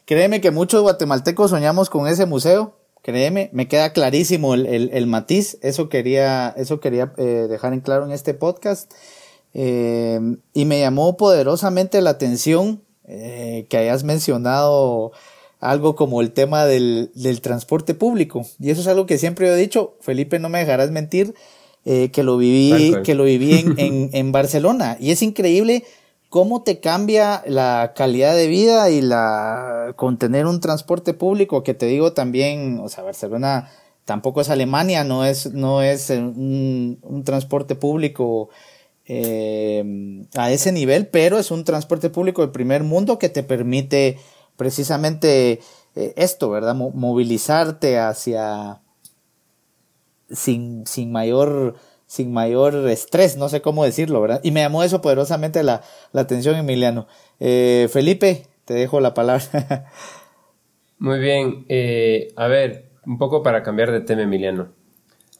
Créeme 0.05 0.41
que 0.41 0.49
muchos 0.49 0.81
guatemaltecos 0.81 1.51
soñamos 1.51 1.91
con 1.91 2.07
ese 2.07 2.25
museo 2.25 2.78
Créeme, 3.01 3.49
me 3.53 3.67
queda 3.67 3.93
clarísimo 3.93 4.53
el, 4.53 4.65
el, 4.67 5.07
matiz. 5.07 5.57
Eso 5.61 5.87
quería, 5.87 6.53
eso 6.57 6.79
quería 6.79 7.13
eh, 7.17 7.47
dejar 7.49 7.73
en 7.73 7.79
claro 7.79 8.05
en 8.05 8.11
este 8.11 8.33
podcast. 8.33 8.91
Eh, 9.53 10.19
y 10.53 10.65
me 10.65 10.79
llamó 10.79 11.15
poderosamente 11.15 12.01
la 12.01 12.11
atención 12.11 12.81
eh, 13.07 13.65
que 13.69 13.77
hayas 13.77 14.03
mencionado 14.03 15.11
algo 15.59 15.95
como 15.95 16.21
el 16.21 16.31
tema 16.31 16.65
del, 16.65 17.11
del, 17.15 17.41
transporte 17.41 17.93
público. 17.93 18.45
Y 18.59 18.69
eso 18.69 18.81
es 18.81 18.87
algo 18.87 19.05
que 19.05 19.17
siempre 19.17 19.47
he 19.47 19.55
dicho, 19.55 19.95
Felipe, 20.01 20.37
no 20.37 20.49
me 20.49 20.59
dejarás 20.59 20.91
mentir, 20.91 21.33
que 21.85 22.21
lo 22.21 22.37
viví, 22.37 22.93
que 23.03 23.15
lo 23.15 23.23
viví 23.23 23.53
en, 23.53 23.79
en, 23.79 24.09
en 24.13 24.31
Barcelona. 24.31 24.97
Y 24.99 25.09
es 25.09 25.23
increíble 25.23 25.85
¿Cómo 26.29 26.61
te 26.61 26.79
cambia 26.79 27.43
la 27.47 27.93
calidad 27.95 28.35
de 28.35 28.47
vida 28.47 28.91
y 28.91 29.01
la 29.01 29.93
con 29.95 30.17
tener 30.17 30.45
un 30.45 30.59
transporte 30.59 31.15
público 31.15 31.63
que 31.63 31.73
te 31.73 31.87
digo 31.87 32.13
también, 32.13 32.79
o 32.83 32.87
sea, 32.87 33.03
Barcelona 33.03 33.71
tampoco 34.05 34.41
es 34.41 34.49
Alemania, 34.49 35.03
no 35.03 35.25
es, 35.25 35.53
no 35.53 35.81
es 35.81 36.09
un, 36.11 37.23
transporte 37.25 37.73
público 37.73 38.49
eh, 39.05 40.23
a 40.35 40.51
ese 40.51 40.71
nivel, 40.71 41.07
pero 41.07 41.39
es 41.39 41.49
un 41.49 41.63
transporte 41.63 42.11
público 42.11 42.41
del 42.41 42.51
primer 42.51 42.83
mundo 42.83 43.17
que 43.17 43.29
te 43.29 43.41
permite 43.41 44.19
precisamente 44.55 45.61
eh, 45.95 46.13
esto, 46.15 46.49
¿verdad? 46.51 46.75
movilizarte 46.75 47.97
hacia 47.97 48.81
sin, 50.29 50.85
sin 50.85 51.11
mayor 51.11 51.75
sin 52.09 52.33
mayor 52.33 52.89
estrés, 52.89 53.37
no 53.37 53.49
sé 53.49 53.61
cómo 53.61 53.85
decirlo, 53.85 54.19
¿verdad? 54.19 54.41
Y 54.43 54.49
me 54.49 54.61
llamó 54.61 54.81
eso 54.81 54.99
poderosamente 54.99 55.61
la, 55.61 55.83
atención, 56.11 56.55
Emiliano. 56.55 57.05
Eh, 57.39 57.87
Felipe, 57.93 58.47
te 58.65 58.73
dejo 58.73 58.99
la 58.99 59.13
palabra. 59.13 59.85
Muy 60.97 61.19
bien, 61.19 61.65
eh, 61.69 62.33
a 62.35 62.47
ver, 62.47 62.89
un 63.05 63.19
poco 63.19 63.43
para 63.43 63.61
cambiar 63.61 63.91
de 63.91 64.01
tema, 64.01 64.23
Emiliano. 64.23 64.69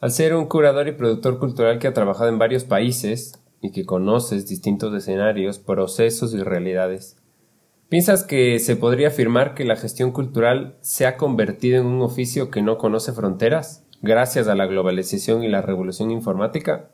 Al 0.00 0.12
ser 0.12 0.32
un 0.32 0.46
curador 0.46 0.86
y 0.86 0.92
productor 0.92 1.40
cultural 1.40 1.80
que 1.80 1.88
ha 1.88 1.92
trabajado 1.92 2.28
en 2.28 2.38
varios 2.38 2.62
países 2.62 3.42
y 3.60 3.72
que 3.72 3.84
conoces 3.84 4.46
distintos 4.48 4.94
escenarios, 4.94 5.58
procesos 5.58 6.34
y 6.34 6.38
realidades, 6.40 7.16
¿piensas 7.88 8.22
que 8.22 8.60
se 8.60 8.76
podría 8.76 9.08
afirmar 9.08 9.54
que 9.54 9.64
la 9.64 9.74
gestión 9.74 10.12
cultural 10.12 10.76
se 10.82 11.04
ha 11.04 11.16
convertido 11.16 11.80
en 11.80 11.88
un 11.88 12.00
oficio 12.00 12.48
que 12.48 12.62
no 12.62 12.78
conoce 12.78 13.12
fronteras? 13.12 13.84
Gracias 14.02 14.48
a 14.48 14.54
la 14.54 14.66
globalización 14.66 15.42
y 15.44 15.48
la 15.48 15.62
revolución 15.62 16.10
informática? 16.10 16.90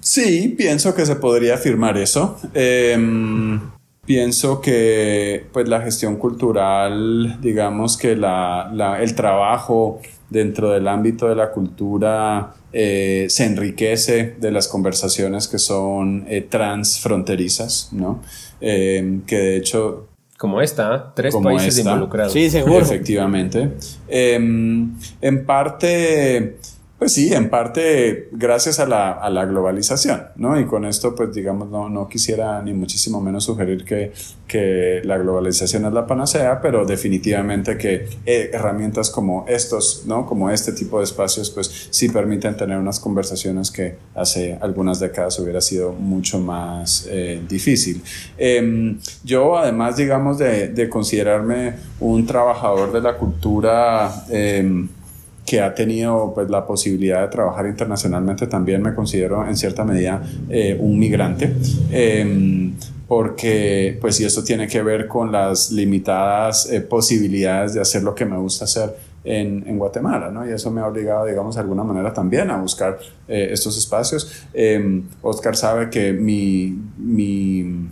sí, 0.00 0.54
pienso 0.56 0.94
que 0.94 1.04
se 1.04 1.16
podría 1.16 1.54
afirmar 1.54 1.98
eso. 1.98 2.38
Em, 2.54 3.60
pienso 4.04 4.60
que 4.60 5.46
pues, 5.52 5.68
la 5.68 5.80
gestión 5.80 6.16
cultural, 6.16 7.38
digamos 7.40 7.96
que 7.96 8.14
la, 8.14 8.98
el 9.00 9.14
trabajo 9.14 10.00
dentro 10.30 10.70
del 10.70 10.88
ámbito 10.88 11.28
de 11.28 11.36
la 11.36 11.50
cultura 11.50 12.54
eh, 12.72 13.26
se 13.28 13.44
enriquece 13.44 14.36
de 14.38 14.50
las 14.50 14.68
conversaciones 14.68 15.48
que 15.48 15.58
son 15.58 16.24
eh, 16.28 16.42
transfronterizas, 16.42 17.90
¿no? 17.92 18.22
Em, 18.60 19.22
que 19.22 19.36
de 19.36 19.56
hecho 19.56 20.08
como 20.38 20.60
esta, 20.60 21.12
tres 21.14 21.34
países 21.34 21.78
involucrados. 21.78 22.32
Sí, 22.32 22.50
seguro. 22.50 22.80
Efectivamente. 22.80 23.72
Em, 24.08 24.90
en 25.20 25.46
parte 25.46 26.58
pues 26.98 27.12
sí, 27.12 27.34
en 27.34 27.50
parte 27.50 28.30
gracias 28.32 28.80
a 28.80 28.86
la, 28.86 29.12
a 29.12 29.28
la, 29.28 29.44
globalización, 29.44 30.28
¿no? 30.36 30.58
Y 30.58 30.64
con 30.64 30.86
esto, 30.86 31.14
pues 31.14 31.34
digamos, 31.34 31.68
no, 31.68 31.90
no 31.90 32.08
quisiera 32.08 32.62
ni 32.62 32.72
muchísimo 32.72 33.20
menos 33.20 33.44
sugerir 33.44 33.84
que, 33.84 34.12
que, 34.48 35.02
la 35.04 35.18
globalización 35.18 35.84
es 35.84 35.92
la 35.92 36.06
panacea, 36.06 36.60
pero 36.62 36.86
definitivamente 36.86 37.76
que 37.76 38.08
eh, 38.24 38.50
herramientas 38.50 39.10
como 39.10 39.44
estos, 39.46 40.04
¿no? 40.06 40.24
Como 40.24 40.48
este 40.48 40.72
tipo 40.72 40.96
de 40.98 41.04
espacios, 41.04 41.50
pues 41.50 41.88
sí 41.90 42.08
permiten 42.08 42.56
tener 42.56 42.78
unas 42.78 42.98
conversaciones 42.98 43.70
que 43.70 43.96
hace 44.14 44.56
algunas 44.62 44.98
décadas 44.98 45.38
hubiera 45.38 45.60
sido 45.60 45.92
mucho 45.92 46.40
más 46.40 47.06
eh, 47.10 47.42
difícil. 47.46 48.02
Em, 48.38 48.98
yo, 49.22 49.58
además, 49.58 49.98
digamos, 49.98 50.38
de, 50.38 50.68
de, 50.68 50.88
considerarme 50.88 51.74
un 52.00 52.24
trabajador 52.24 52.90
de 52.90 53.02
la 53.02 53.18
cultura, 53.18 54.24
eh, 54.30 54.86
que 55.46 55.60
ha 55.60 55.74
tenido 55.74 56.32
pues, 56.34 56.50
la 56.50 56.66
posibilidad 56.66 57.22
de 57.22 57.28
trabajar 57.28 57.66
internacionalmente, 57.66 58.46
también 58.48 58.82
me 58.82 58.94
considero 58.94 59.46
en 59.46 59.56
cierta 59.56 59.84
medida 59.84 60.22
eh, 60.50 60.76
un 60.78 60.98
migrante. 60.98 61.54
Em, 61.90 62.74
porque 63.08 63.96
pues 64.00 64.20
y 64.20 64.24
esto 64.24 64.42
tiene 64.42 64.66
que 64.66 64.82
ver 64.82 65.06
con 65.06 65.30
las 65.30 65.70
limitadas 65.70 66.68
eh, 66.70 66.80
posibilidades 66.80 67.74
de 67.74 67.80
hacer 67.80 68.02
lo 68.02 68.14
que 68.14 68.24
me 68.24 68.36
gusta 68.36 68.64
hacer 68.64 68.96
en, 69.22 69.64
en, 69.66 69.78
Guatemala, 69.78 70.30
¿no? 70.30 70.48
Y 70.48 70.52
eso 70.52 70.70
me 70.70 70.80
ha 70.80 70.86
obligado, 70.86 71.26
digamos, 71.26 71.56
de 71.56 71.60
alguna 71.60 71.84
manera 71.84 72.12
también 72.12 72.50
a 72.50 72.58
buscar 72.58 72.98
eh, 73.28 73.48
estos 73.50 73.76
espacios. 73.76 74.44
Eh, 74.54 75.02
Oscar 75.22 75.56
sabe 75.56 75.90
que 75.90 76.12
mi, 76.12 76.78
mi 76.96 77.88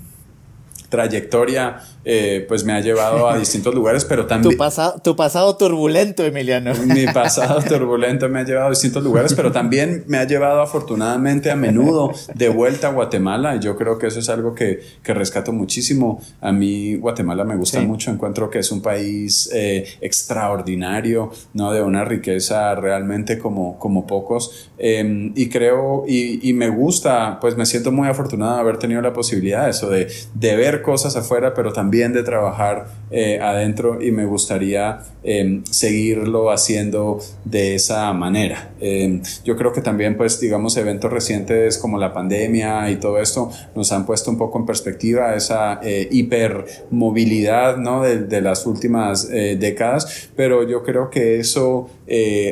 trayectoria 0.88 1.80
eh, 2.04 2.44
pues 2.46 2.64
me 2.64 2.74
ha 2.74 2.80
llevado 2.80 3.28
a 3.28 3.38
distintos 3.38 3.74
lugares, 3.74 4.04
pero 4.04 4.26
también... 4.26 4.52
Tu, 4.52 4.58
pasado, 4.58 5.00
tu 5.02 5.16
pasado 5.16 5.56
turbulento, 5.56 6.24
Emiliano. 6.24 6.74
Mi 6.86 7.06
pasado 7.14 7.62
turbulento 7.62 8.28
me 8.28 8.40
ha 8.40 8.44
llevado 8.44 8.66
a 8.66 8.70
distintos 8.70 9.02
lugares, 9.02 9.32
pero 9.32 9.50
también 9.50 10.04
me 10.06 10.18
ha 10.18 10.24
llevado 10.24 10.60
afortunadamente 10.60 11.50
a 11.50 11.56
menudo 11.56 12.12
de 12.34 12.48
vuelta 12.50 12.88
a 12.88 12.92
Guatemala. 12.92 13.56
Y 13.56 13.60
yo 13.60 13.76
creo 13.76 13.98
que 13.98 14.08
eso 14.08 14.18
es 14.18 14.28
algo 14.28 14.54
que, 14.54 14.82
que 15.02 15.14
rescato 15.14 15.52
muchísimo. 15.52 16.20
A 16.42 16.52
mí 16.52 16.96
Guatemala 16.96 17.44
me 17.44 17.56
gusta 17.56 17.80
mucho, 17.80 18.10
encuentro 18.10 18.50
que 18.50 18.58
es 18.58 18.70
un 18.70 18.82
país 18.82 19.50
eh, 19.54 19.86
extraordinario, 20.00 21.30
¿no? 21.54 21.72
De 21.72 21.80
una 21.80 22.04
riqueza 22.04 22.74
realmente 22.74 23.38
como, 23.38 23.78
como 23.78 24.06
pocos. 24.06 24.70
Em, 24.76 25.32
y 25.34 25.48
creo, 25.48 26.04
y, 26.06 26.46
y, 26.48 26.52
me 26.52 26.68
gusta, 26.68 27.38
pues 27.40 27.56
me 27.56 27.64
siento 27.64 27.92
muy 27.92 28.08
afortunado 28.08 28.56
de 28.56 28.60
haber 28.60 28.76
tenido 28.76 29.00
la 29.00 29.12
posibilidad 29.12 29.64
de 29.64 29.70
eso, 29.70 29.88
de, 29.88 30.08
de 30.34 30.56
ver 30.56 30.82
cosas 30.82 31.16
afuera, 31.16 31.54
pero 31.54 31.72
también 31.72 31.93
de 31.94 32.22
trabajar 32.22 32.86
eh, 33.10 33.38
adentro 33.40 34.02
y 34.02 34.10
me 34.10 34.24
gustaría 34.24 34.98
em, 35.22 35.64
seguirlo 35.64 36.50
haciendo 36.50 37.20
de 37.44 37.76
esa 37.76 38.12
manera. 38.12 38.72
Em, 38.80 39.22
yo 39.44 39.56
creo 39.56 39.72
que 39.72 39.80
también, 39.80 40.16
pues, 40.16 40.40
digamos, 40.40 40.76
eventos 40.76 41.12
recientes 41.12 41.78
como 41.78 41.96
la 41.96 42.12
pandemia 42.12 42.90
y 42.90 42.96
todo 42.96 43.20
esto 43.20 43.50
nos 43.76 43.92
han 43.92 44.04
puesto 44.04 44.30
un 44.32 44.38
poco 44.38 44.58
en 44.58 44.66
perspectiva 44.66 45.36
esa 45.36 45.78
eh, 45.84 46.08
hipermovilidad 46.10 47.76
¿no? 47.76 48.02
de, 48.02 48.40
las 48.40 48.66
últimas 48.66 49.30
eh, 49.30 49.56
décadas, 49.58 50.30
pero 50.34 50.68
yo 50.68 50.82
creo 50.82 51.08
que 51.08 51.38
eso 51.38 51.88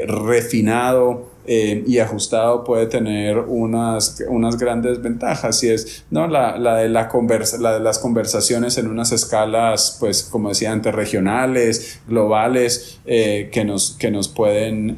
refinado, 0.06 1.31
eh, 1.46 1.82
y 1.86 1.98
ajustado 1.98 2.64
puede 2.64 2.86
tener 2.86 3.38
unas, 3.38 4.22
unas 4.28 4.56
grandes 4.58 5.02
ventajas 5.02 5.62
y 5.64 5.70
es 5.70 6.04
¿no? 6.10 6.26
la, 6.28 6.56
la 6.56 6.76
de 6.76 6.88
la, 6.88 7.08
conversa, 7.08 7.58
la 7.58 7.74
de 7.74 7.80
las 7.80 7.98
conversaciones 7.98 8.78
en 8.78 8.88
unas 8.88 9.12
escalas, 9.12 9.96
pues 9.98 10.22
como 10.22 10.50
decía 10.50 10.72
antes, 10.72 10.94
regionales, 10.94 12.00
globales, 12.06 13.00
eh, 13.04 13.50
que, 13.52 13.64
nos, 13.64 13.96
que 13.98 14.10
nos 14.10 14.28
pueden 14.28 14.96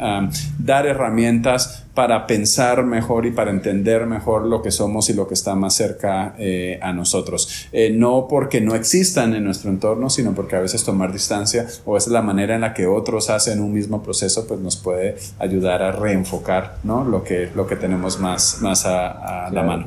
dar 0.59 0.87
herramientas 0.87 1.84
para 1.95 2.27
pensar 2.27 2.85
mejor 2.85 3.25
y 3.25 3.31
para 3.31 3.53
entender 3.53 4.05
mejor 4.07 4.45
lo 4.45 4.63
que 4.63 4.73
somos 4.73 5.09
y 5.11 5.15
lo 5.15 5.29
que 5.29 5.35
está 5.35 5.55
más 5.55 5.75
cerca 5.75 6.35
eh, 6.39 6.79
a 6.83 6.93
nosotros. 6.93 7.69
Eh, 7.73 7.91
no 7.91 8.27
porque 8.29 8.61
no 8.61 8.75
existan 8.75 9.35
en 9.35 9.45
nuestro 9.45 9.71
entorno, 9.71 10.11
sino 10.11 10.35
porque 10.35 10.57
a 10.57 10.61
veces 10.61 10.85
tomar 10.85 11.13
distancia 11.13 11.67
o 11.85 11.97
es 11.97 12.09
la 12.09 12.21
manera 12.21 12.57
en 12.57 12.63
la 12.63 12.75
que 12.75 12.87
otros 12.87 13.31
hacen 13.31 13.61
un 13.61 13.73
mismo 13.73 14.03
proceso, 14.03 14.47
pues 14.47 14.61
nos 14.61 14.77
puede 14.77 15.17
ayudar 15.39 15.83
a 15.83 15.93
reenfocar 15.93 16.79
¿no? 16.83 17.05
lo, 17.05 17.23
que, 17.23 17.51
lo 17.55 17.67
que 17.67 17.77
tenemos 17.77 18.19
más, 18.19 18.59
más 18.61 18.85
a, 18.87 19.51
la 19.53 19.63
mano. 19.63 19.87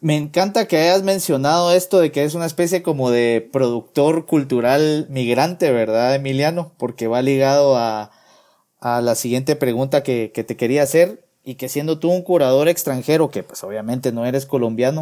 Me 0.00 0.16
encanta 0.16 0.66
que 0.66 0.78
hayas 0.78 1.04
mencionado 1.04 1.72
esto 1.72 2.00
de 2.00 2.10
que 2.10 2.24
es 2.24 2.34
una 2.34 2.46
especie 2.46 2.82
como 2.82 3.10
de 3.12 3.48
productor 3.52 4.26
cultural 4.26 5.06
migrante, 5.08 5.70
¿verdad, 5.70 6.16
Emiliano? 6.16 6.72
Porque 6.76 7.06
va 7.06 7.22
ligado 7.22 7.76
a, 7.76 8.10
a 8.82 9.00
la 9.00 9.14
siguiente 9.14 9.56
pregunta 9.56 10.02
que, 10.02 10.30
que, 10.34 10.44
te 10.44 10.56
quería 10.56 10.82
hacer 10.82 11.24
y 11.42 11.54
que 11.54 11.70
siendo 11.70 11.98
tú 11.98 12.10
un 12.10 12.22
curador 12.22 12.68
extranjero, 12.68 13.30
que 13.30 13.42
pues 13.42 13.64
obviamente 13.64 14.12
no 14.12 14.26
eres 14.26 14.44
colombiano, 14.44 15.00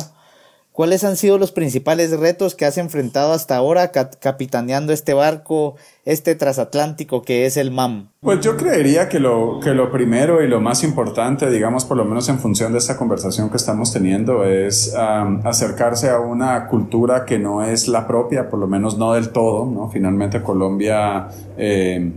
¿Cuáles 0.73 1.03
han 1.03 1.17
sido 1.17 1.37
los 1.37 1.51
principales 1.51 2.19
retos 2.19 2.55
que 2.55 2.65
has 2.65 2.79
enfrentado 2.79 3.33
hasta 3.33 3.57
ahora 3.57 3.91
capitaneando 3.91 4.93
este 4.93 5.15
barco, 5.15 5.75
este 6.05 6.37
transatlántico 6.37 7.23
que 7.23 7.45
es 7.45 7.57
el 7.57 7.73
MAM? 7.73 8.09
Pues 8.21 8.41
yo 8.41 8.57
creería 8.57 9.09
que 9.09 9.19
lo, 9.19 9.59
que 9.61 9.75
lo 9.75 9.91
primero 9.91 10.43
y 10.43 10.49
lo 10.49 10.61
más 10.61 10.85
importante, 10.85 11.51
digamos, 11.51 11.85
por 11.85 11.97
lo 11.97 12.05
menos 12.05 12.29
en 12.29 12.39
función 12.39 12.73
de 12.73 12.79
esta 12.79 12.97
conversación 12.97 13.51
que 13.51 13.57
estamos 13.57 13.93
teniendo, 13.93 14.45
es 14.45 14.95
acercarse 14.95 16.09
a 16.09 16.21
una 16.21 16.69
cultura 16.69 17.25
que 17.25 17.39
no 17.39 17.65
es 17.65 17.89
la 17.89 18.07
propia, 18.07 18.49
por 18.49 18.61
lo 18.61 18.69
menos 18.69 18.97
no 18.97 19.13
del 19.13 19.31
todo, 19.31 19.67
¿no? 19.67 19.91
Finalmente 19.91 20.43
Colombia... 20.43 21.29
Eh, 21.59 22.11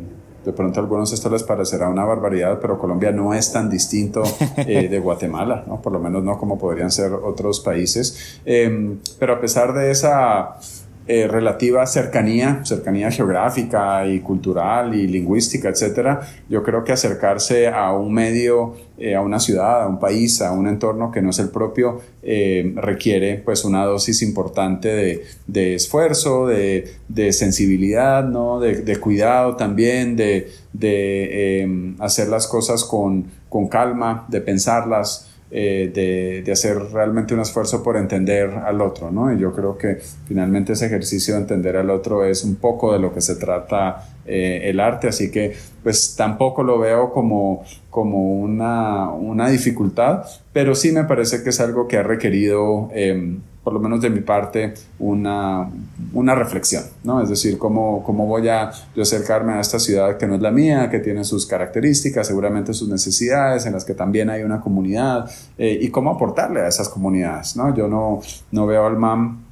de 0.43 0.53
pronto 0.53 0.79
a 0.79 0.83
algunos 0.83 1.13
esto 1.13 1.29
les 1.29 1.43
parecerá 1.43 1.89
una 1.89 2.05
barbaridad, 2.05 2.59
pero 2.61 2.77
Colombia 2.77 3.11
no 3.11 3.33
es 3.33 3.51
tan 3.51 3.69
distinto 3.69 4.23
eh, 4.57 4.87
de 4.89 4.99
Guatemala, 4.99 5.63
¿no? 5.67 5.81
por 5.81 5.93
lo 5.93 5.99
menos 5.99 6.23
no 6.23 6.37
como 6.37 6.57
podrían 6.57 6.91
ser 6.91 7.13
otros 7.13 7.59
países. 7.59 8.39
Em, 8.45 8.99
pero 9.19 9.33
a 9.33 9.39
pesar 9.39 9.73
de 9.73 9.91
esa 9.91 10.57
eh, 11.05 11.27
relativa 11.27 11.85
cercanía, 11.85 12.61
cercanía 12.63 13.11
geográfica 13.11 14.07
y 14.07 14.21
cultural 14.21 14.95
y 14.95 15.05
lingüística, 15.05 15.67
etcétera, 15.67 16.21
yo 16.47 16.63
creo 16.63 16.85
que 16.85 16.93
acercarse 16.93 17.67
a 17.67 17.91
un 17.91 18.13
medio, 18.13 18.75
eh, 18.97 19.13
a 19.13 19.19
una 19.19 19.41
ciudad, 19.41 19.83
a 19.83 19.87
un 19.87 19.99
país, 19.99 20.41
a 20.41 20.53
un 20.53 20.65
entorno 20.65 21.11
que 21.11 21.21
no 21.21 21.31
es 21.31 21.39
el 21.39 21.49
propio, 21.49 21.99
eh, 22.21 22.71
requiere 22.77 23.41
pues 23.43 23.65
una 23.65 23.83
dosis 23.83 24.21
importante 24.21 24.87
de, 24.87 25.25
de 25.45 25.75
esfuerzo, 25.75 26.47
de, 26.47 26.93
de, 27.09 27.33
sensibilidad, 27.33 28.23
¿no? 28.23 28.61
de, 28.61 28.75
de 28.77 28.95
cuidado 28.95 29.57
también, 29.57 30.15
de, 30.15 30.51
em, 30.79 31.97
hacer 31.99 32.29
las 32.29 32.47
cosas 32.47 32.85
con, 32.85 33.25
con 33.49 33.67
calma, 33.67 34.25
de 34.29 34.39
pensarlas. 34.39 35.32
Eh, 35.55 35.91
de, 35.93 36.41
de, 36.41 36.51
hacer 36.51 36.79
realmente 36.91 37.35
un 37.35 37.39
esfuerzo 37.39 37.83
por 37.83 37.95
entender 37.95 38.49
al 38.49 38.81
otro, 38.81 39.11
¿no? 39.11 39.31
Y 39.31 39.37
yo 39.37 39.53
creo 39.53 39.77
que 39.77 39.99
finalmente 40.27 40.73
ese 40.73 40.87
ejercicio 40.87 41.35
de 41.35 41.41
entender 41.41 41.77
al 41.77 41.91
otro 41.91 42.25
es 42.25 42.43
un 42.43 42.55
poco 42.55 42.91
de 42.91 42.97
lo 42.97 43.13
que 43.13 43.21
se 43.21 43.35
trata 43.35 44.03
eh, 44.25 44.61
el 44.63 44.79
arte, 44.79 45.09
así 45.09 45.29
que 45.29 45.55
pues 45.83 46.15
tampoco 46.15 46.63
lo 46.63 46.79
veo 46.79 47.13
como, 47.13 47.63
como 47.91 48.39
una, 48.39 49.11
una 49.11 49.47
dificultad, 49.49 50.25
pero 50.53 50.73
sí 50.73 50.91
me 50.91 51.03
parece 51.03 51.43
que 51.43 51.51
es 51.51 51.59
algo 51.59 51.87
que 51.87 51.97
ha 51.97 52.03
requerido... 52.03 52.89
Eh, 52.91 53.37
por 53.63 53.73
lo 53.73 53.79
menos 53.79 54.01
de 54.01 54.09
mi 54.09 54.19
parte, 54.19 54.73
una, 54.99 55.69
una 56.13 56.35
reflexión, 56.35 56.83
¿no? 57.03 57.21
Es 57.21 57.29
decir, 57.29 57.57
¿cómo, 57.57 58.03
cómo 58.03 58.25
voy 58.25 58.49
a 58.49 58.71
acercarme 58.99 59.53
a 59.53 59.61
esta 59.61 59.79
ciudad 59.79 60.17
que 60.17 60.27
no 60.27 60.35
es 60.35 60.41
la 60.41 60.51
mía, 60.51 60.89
que 60.89 60.99
tiene 60.99 61.23
sus 61.23 61.45
características, 61.45 62.27
seguramente 62.27 62.73
sus 62.73 62.89
necesidades, 62.89 63.65
en 63.65 63.73
las 63.73 63.85
que 63.85 63.93
también 63.93 64.29
hay 64.29 64.43
una 64.43 64.59
comunidad, 64.59 65.31
eh, 65.57 65.77
y 65.81 65.89
cómo 65.89 66.11
aportarle 66.11 66.59
a 66.59 66.67
esas 66.67 66.89
comunidades, 66.89 67.55
¿no? 67.55 67.73
Yo 67.73 67.87
no, 67.87 68.19
no 68.51 68.67
veo 68.67 68.85
al 68.85 68.97
MAM 68.97 69.43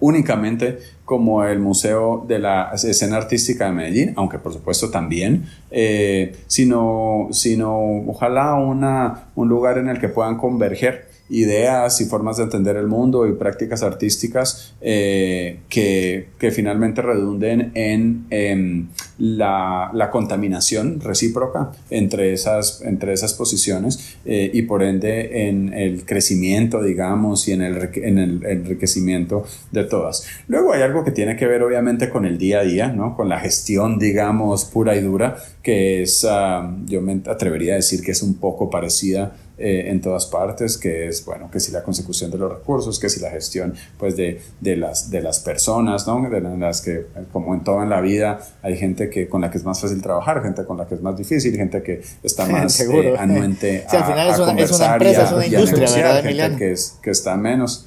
únicamente 0.00 0.78
como 1.04 1.44
el 1.44 1.58
Museo 1.58 2.24
de 2.26 2.38
la 2.38 2.70
Escena 2.72 3.16
Artística 3.16 3.66
de 3.66 3.72
Medellín, 3.72 4.14
aunque 4.16 4.38
por 4.38 4.52
supuesto 4.52 4.90
también, 4.90 5.46
eh, 5.70 6.34
sino, 6.46 7.28
sino 7.30 8.04
ojalá 8.06 8.54
una, 8.54 9.28
un 9.34 9.48
lugar 9.48 9.78
en 9.78 9.88
el 9.88 10.00
que 10.00 10.08
puedan 10.08 10.38
converger 10.38 11.13
ideas 11.30 12.00
y 12.02 12.04
formas 12.04 12.36
de 12.36 12.42
entender 12.42 12.76
el 12.76 12.86
mundo 12.86 13.26
y 13.26 13.32
prácticas 13.32 13.82
artísticas 13.82 14.74
eh, 14.82 15.60
que, 15.70 16.28
que, 16.38 16.50
finalmente 16.50 17.00
redunden 17.00 17.72
en, 17.74 18.88
la, 19.18 19.90
la, 19.94 20.10
contaminación 20.10 21.00
recíproca 21.00 21.72
entre 21.88 22.34
esas, 22.34 22.82
entre 22.82 23.14
esas 23.14 23.32
posiciones 23.32 24.16
eh, 24.26 24.50
y 24.52 24.62
por 24.62 24.82
ende 24.82 25.48
en 25.48 25.72
el 25.72 26.04
crecimiento, 26.04 26.82
digamos, 26.82 27.48
y 27.48 27.52
en 27.52 27.62
el, 27.62 27.90
en 27.94 28.18
el 28.18 28.44
enriquecimiento 28.44 29.46
de 29.72 29.84
todas. 29.84 30.26
Luego 30.46 30.74
hay 30.74 30.82
algo 30.82 31.04
que 31.04 31.10
tiene 31.10 31.36
que 31.36 31.46
ver 31.46 31.62
obviamente 31.62 32.10
con 32.10 32.26
el 32.26 32.36
día 32.36 32.60
a 32.60 32.64
día, 32.64 32.88
¿no? 32.88 33.16
con 33.16 33.30
la 33.30 33.40
gestión, 33.40 33.98
digamos, 33.98 34.66
pura 34.66 34.94
y 34.94 35.00
dura, 35.00 35.36
que 35.62 36.02
es, 36.02 36.26
ah, 36.28 36.76
yo 36.84 37.00
me 37.00 37.22
atrevería 37.26 37.72
a 37.72 37.76
decir 37.76 38.02
que 38.02 38.10
es 38.10 38.22
un 38.22 38.34
poco 38.34 38.68
parecida 38.68 39.34
eh, 39.56 39.84
en 39.86 40.00
todas 40.00 40.26
partes, 40.26 40.76
que 40.76 41.06
es, 41.06 41.24
bueno, 41.24 41.48
que 41.48 41.60
si 41.60 41.70
la 41.70 41.84
consecución 41.84 42.28
de 42.32 42.38
los 42.38 42.52
recursos, 42.52 42.98
que 42.98 43.08
si 43.08 43.20
la 43.20 43.30
gestión, 43.30 43.74
pues, 43.98 44.16
de, 44.16 44.40
de 44.60 44.76
las, 44.76 45.10
de 45.10 45.22
las 45.22 45.38
personas, 45.38 46.08
¿no? 46.08 46.28
De 46.28 46.40
las 46.40 46.80
que, 46.80 47.06
como 47.32 47.54
en 47.54 47.62
toda 47.62 47.84
en 47.84 47.90
la 47.90 48.00
vida, 48.00 48.40
hay 48.62 48.76
gente 48.76 49.08
que, 49.08 49.28
con 49.28 49.42
la 49.42 49.52
que 49.52 49.58
es 49.58 49.64
más 49.64 49.80
fácil 49.80 50.02
trabajar, 50.02 50.42
gente 50.42 50.64
con 50.64 50.76
la 50.76 50.88
que 50.88 50.96
es 50.96 51.02
más 51.02 51.16
difícil, 51.16 51.54
gente 51.56 51.82
que 51.84 52.02
está 52.24 52.46
más 52.48 52.72
Seguro. 52.72 53.14
Eh, 53.14 53.16
anuente 53.16 53.84
al 53.88 54.04
final 54.04 54.30
es, 54.30 54.38
una, 54.40 54.60
es 54.60 54.72
una 54.72 54.92
empresa, 54.94 55.22
es 55.22 55.32
una 55.32 55.46
industria, 55.46 55.90
¿verdad, 55.92 56.22
gente 56.24 56.56
que, 56.56 56.72
es, 56.72 56.98
que 57.00 57.10
está 57.10 57.36
menos 57.36 57.86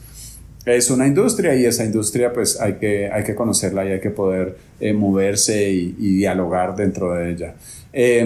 es 0.65 0.89
una 0.89 1.08
industria 1.08 1.56
y 1.56 1.65
esa 1.65 1.86
industria 1.86 2.34
pues 2.34 2.60
hay 2.60 2.73
que, 2.73 3.10
hay 3.10 3.23
que 3.23 3.36
conocerla 3.36 3.86
y 3.86 3.91
hay 3.93 4.01
que 4.01 4.10
poder 4.10 4.58
eh, 4.82 4.91
moverse 4.91 5.71
y, 5.71 5.95
y, 5.97 6.17
dialogar 6.17 6.75
dentro 6.75 7.13
de 7.13 7.32
ella. 7.32 7.56
Eh, 7.93 8.25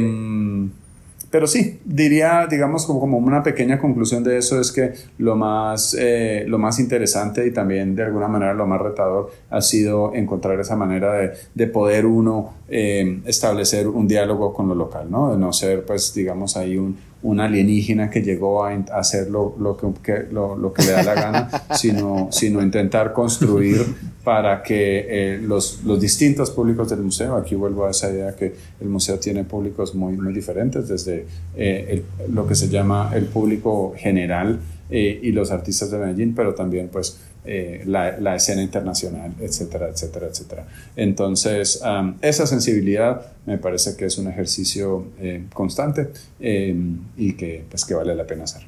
pero 1.32 1.48
sí, 1.48 1.80
diría, 1.86 2.46
digamos, 2.48 2.86
como, 2.86 3.00
como 3.00 3.18
una 3.18 3.42
pequeña 3.42 3.80
conclusión 3.80 4.24
de 4.24 4.38
eso 4.38 4.60
es 4.60 4.72
que 4.72 4.94
lo 5.18 5.36
más, 5.36 5.96
eh, 5.98 6.44
lo 6.48 6.60
más 6.60 6.80
interesante 6.80 7.48
y 7.48 7.52
también 7.52 7.96
de 7.96 8.04
alguna 8.04 8.28
manera 8.28 8.54
lo 8.54 8.68
más 8.68 8.82
retador 8.82 9.32
ha 9.50 9.62
sido 9.62 10.14
encontrar 10.14 10.60
esa 10.60 10.76
manera 10.76 11.14
de, 11.14 11.32
de 11.56 11.68
poder 11.68 12.06
uno 12.06 12.54
eh, 12.74 13.20
establecer 13.26 13.86
un 13.88 14.08
diálogo 14.08 14.54
con 14.54 14.70
lo 14.70 14.76
local, 14.76 15.12
¿no? 15.12 15.32
De 15.32 15.38
no 15.38 15.52
ser, 15.52 15.84
pues, 15.86 16.14
digamos, 16.14 16.56
ahí 16.56 16.78
un, 16.78 16.96
un 17.22 17.40
alienígena 17.42 18.10
que 18.10 18.22
llegó 18.22 18.64
a 18.64 18.74
hacer 18.94 19.30
lo, 19.30 19.56
lo 19.60 19.76
que, 20.02 20.28
lo, 20.32 20.56
lo, 20.56 20.72
que 20.72 20.84
le 20.84 20.92
da 20.92 21.04
la 21.04 21.14
gana, 21.14 21.50
sino, 21.76 22.30
sino 22.32 22.62
intentar 22.62 23.12
construir 23.12 23.86
para 24.24 24.64
que 24.64 25.06
eh, 25.10 25.38
los, 25.38 25.84
los, 25.84 26.00
distintos 26.00 26.50
públicos 26.52 26.90
del 26.90 27.02
museo, 27.02 27.36
aquí 27.36 27.56
vuelvo 27.56 27.86
a 27.86 27.92
esa 27.92 28.10
idea 28.10 28.36
que 28.36 28.54
el 28.80 28.88
museo 28.88 29.20
tiene 29.20 29.44
públicos 29.44 29.94
muy, 29.94 30.16
muy 30.16 30.34
diferentes, 30.34 30.88
desde 30.88 31.26
eh, 31.56 32.04
lo 32.32 32.48
que 32.48 32.56
se 32.56 32.70
llama 32.70 33.12
el 33.14 33.26
público 33.26 33.94
general 33.98 34.60
eh, 34.90 35.20
y 35.24 35.32
los 35.32 35.52
artistas 35.52 35.90
de 35.90 35.98
Medellín, 35.98 36.36
pero 36.36 36.54
también 36.54 36.90
pues 36.92 37.18
eh, 37.44 37.82
la, 37.88 38.36
escena 38.36 38.62
internacional, 38.62 39.34
etcétera, 39.40 39.90
etcétera, 39.90 40.28
etcétera. 40.28 40.68
Entonces, 40.96 41.82
esa 42.22 42.46
sensibilidad 42.46 43.32
me 43.48 43.58
parece 43.58 43.98
que 43.98 44.06
es 44.06 44.18
un 44.20 44.28
ejercicio 44.28 45.08
eh, 45.20 45.46
constante 45.54 46.10
eh, 46.40 46.76
y 47.18 47.34
que, 47.34 47.66
pues, 47.70 47.86
que 47.86 47.96
vale 47.96 48.14
la 48.16 48.26
pena 48.26 48.44
hacer. 48.44 48.62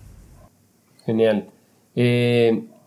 Genial. 1.06 1.50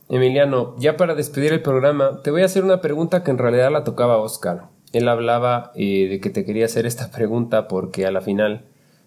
Emiliano, 0.09 0.75
ya 0.79 0.97
para 0.97 1.15
despedir 1.15 1.53
el 1.53 1.63
programa, 1.63 2.21
te 2.23 2.33
voy 2.33 2.43
a 2.43 2.47
hacer 2.47 2.65
una 2.65 2.81
pregunta 2.81 3.23
que 3.23 3.31
en 3.31 3.39
realidad 3.39 3.71
la 3.71 3.85
tocaba 3.85 4.19
Oscar. 4.19 4.65
Él 4.93 5.09
hablaba 5.09 5.73
de 5.77 6.19
que 6.21 6.31
te 6.31 6.45
quería 6.45 6.65
hacer 6.65 6.87
esta 6.87 7.11
pregunta 7.13 7.69
porque 7.69 8.07
a 8.07 8.11
la 8.11 8.23
final 8.23 8.65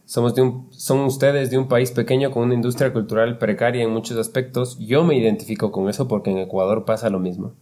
somos 0.10 0.34
de 0.34 0.42
un, 0.42 0.70
son 0.72 1.02
ustedes 1.02 1.52
de 1.52 1.60
un 1.60 1.68
país 1.68 1.92
pequeño 1.92 2.32
con 2.32 2.42
una 2.42 2.56
industria 2.56 2.92
cultural 2.92 3.38
precaria 3.38 3.84
en 3.84 3.92
muchos 3.92 4.18
aspectos. 4.18 4.76
Yo 4.80 5.04
me 5.04 5.16
identifico 5.16 5.72
con 5.72 5.88
eso 5.88 6.08
porque 6.08 6.32
en 6.32 6.40
Ecuador 6.40 6.84
pasa 6.84 7.12
lo 7.12 7.20
mismo. 7.20 7.54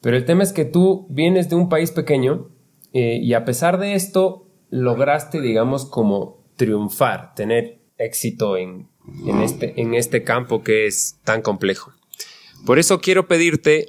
Pero 0.00 0.16
el 0.16 0.26
tema 0.26 0.44
es 0.44 0.52
que 0.52 0.64
tú 0.64 1.08
vienes 1.10 1.48
de 1.48 1.56
un 1.56 1.68
país 1.68 1.90
pequeño 1.90 2.50
eh, 2.92 3.18
y 3.20 3.34
a 3.34 3.44
pesar 3.44 3.80
de 3.80 3.94
esto 3.94 4.46
lograste, 4.70 5.40
digamos, 5.40 5.86
como 5.86 6.44
triunfar, 6.54 7.34
tener 7.34 7.80
éxito 7.98 8.56
en, 8.56 8.86
en, 9.26 9.42
este, 9.42 9.80
en 9.80 9.94
este 9.94 10.22
campo 10.22 10.62
que 10.62 10.86
es 10.86 11.18
tan 11.24 11.42
complejo. 11.42 11.90
Por 12.64 12.78
eso 12.78 13.00
quiero 13.00 13.26
pedirte 13.26 13.88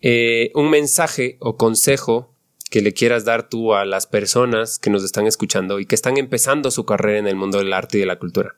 eh, 0.00 0.50
un 0.54 0.70
mensaje 0.70 1.36
o 1.40 1.58
consejo 1.58 2.29
que 2.70 2.80
le 2.80 2.94
quieras 2.94 3.24
dar 3.24 3.48
tú 3.48 3.74
a 3.74 3.84
las 3.84 4.06
personas 4.06 4.78
que 4.78 4.90
nos 4.90 5.04
están 5.04 5.26
escuchando 5.26 5.80
y 5.80 5.86
que 5.86 5.94
están 5.94 6.16
empezando 6.16 6.70
su 6.70 6.86
carrera 6.86 7.18
en 7.18 7.26
el 7.26 7.36
mundo 7.36 7.58
del 7.58 7.72
arte 7.72 7.98
y 7.98 8.00
de 8.00 8.06
la 8.06 8.18
cultura, 8.18 8.54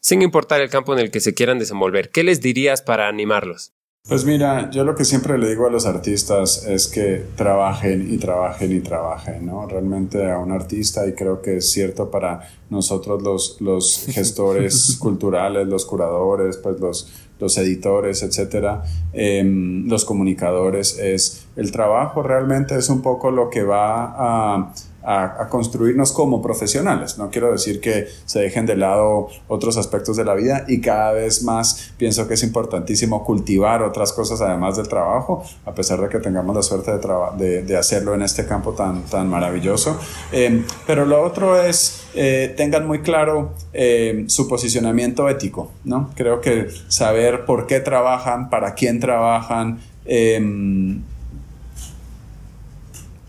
sin 0.00 0.20
importar 0.20 0.60
el 0.60 0.68
campo 0.68 0.92
en 0.92 0.98
el 0.98 1.10
que 1.10 1.20
se 1.20 1.32
quieran 1.32 1.58
desenvolver. 1.58 2.10
¿Qué 2.10 2.24
les 2.24 2.40
dirías 2.40 2.82
para 2.82 3.08
animarlos? 3.08 3.72
Pues 4.08 4.24
mira, 4.24 4.68
yo 4.72 4.82
lo 4.82 4.96
que 4.96 5.04
siempre 5.04 5.38
le 5.38 5.48
digo 5.48 5.64
a 5.64 5.70
los 5.70 5.86
artistas 5.86 6.66
es 6.66 6.88
que 6.88 7.24
trabajen 7.36 8.12
y 8.12 8.18
trabajen 8.18 8.76
y 8.76 8.80
trabajen, 8.80 9.46
¿no? 9.46 9.64
Realmente 9.68 10.28
a 10.28 10.38
un 10.38 10.50
artista, 10.50 11.06
y 11.06 11.12
creo 11.12 11.40
que 11.40 11.58
es 11.58 11.70
cierto 11.70 12.10
para 12.10 12.40
nosotros 12.68 13.22
los, 13.22 13.60
los 13.60 14.06
gestores 14.10 14.96
culturales, 14.98 15.68
los 15.68 15.86
curadores, 15.86 16.56
pues 16.56 16.80
los, 16.80 17.12
los 17.42 17.58
editores, 17.58 18.22
etcétera, 18.22 18.84
em, 19.12 19.88
los 19.88 20.04
comunicadores, 20.04 20.96
es 20.98 21.42
el 21.56 21.70
trabajo 21.70 22.22
realmente 22.22 22.76
es 22.76 22.88
un 22.88 23.02
poco 23.02 23.30
lo 23.30 23.50
que 23.50 23.62
va 23.62 24.14
a, 24.62 24.72
construirnos 25.50 26.12
como 26.12 26.40
profesionales. 26.40 27.18
No 27.18 27.28
quiero 27.28 27.50
decir 27.50 27.80
que 27.80 28.06
se 28.24 28.38
dejen 28.38 28.66
de 28.66 28.76
lado 28.76 29.26
otros 29.48 29.76
aspectos 29.76 30.16
de 30.16 30.24
la 30.24 30.34
vida 30.34 30.64
y 30.68 30.80
cada 30.80 31.10
vez 31.10 31.42
más 31.42 31.92
pienso 31.96 32.28
que 32.28 32.34
es 32.34 32.44
importantísimo 32.44 33.24
cultivar 33.24 33.82
otras 33.82 34.12
cosas 34.12 34.40
además 34.40 34.76
del 34.76 34.86
trabajo, 34.86 35.42
a 35.66 35.74
pesar 35.74 36.00
de 36.00 36.08
que 36.08 36.20
tengamos 36.20 36.54
la 36.54 36.62
suerte 36.62 36.92
de, 37.36 37.64
de, 37.64 37.76
hacerlo 37.76 38.14
en 38.14 38.22
este 38.22 38.46
campo 38.46 38.74
tan, 38.74 39.02
tan 39.02 39.26
maravilloso. 39.26 39.98
Eh, 40.30 40.64
pero 40.86 41.04
lo 41.04 41.20
otro 41.20 41.60
es, 41.60 42.04
eh, 42.14 42.54
tengan 42.56 42.86
muy 42.86 43.00
claro 43.00 43.54
eh, 43.72 44.24
su 44.28 44.46
posicionamiento 44.46 45.28
ético, 45.28 45.72
¿no? 45.82 46.10
Creo 46.14 46.40
que 46.40 46.68
saber 46.86 47.31
por 47.40 47.66
qué 47.66 47.80
trabajan, 47.80 48.50
para 48.50 48.74
quién 48.74 49.00
trabajan, 49.00 49.80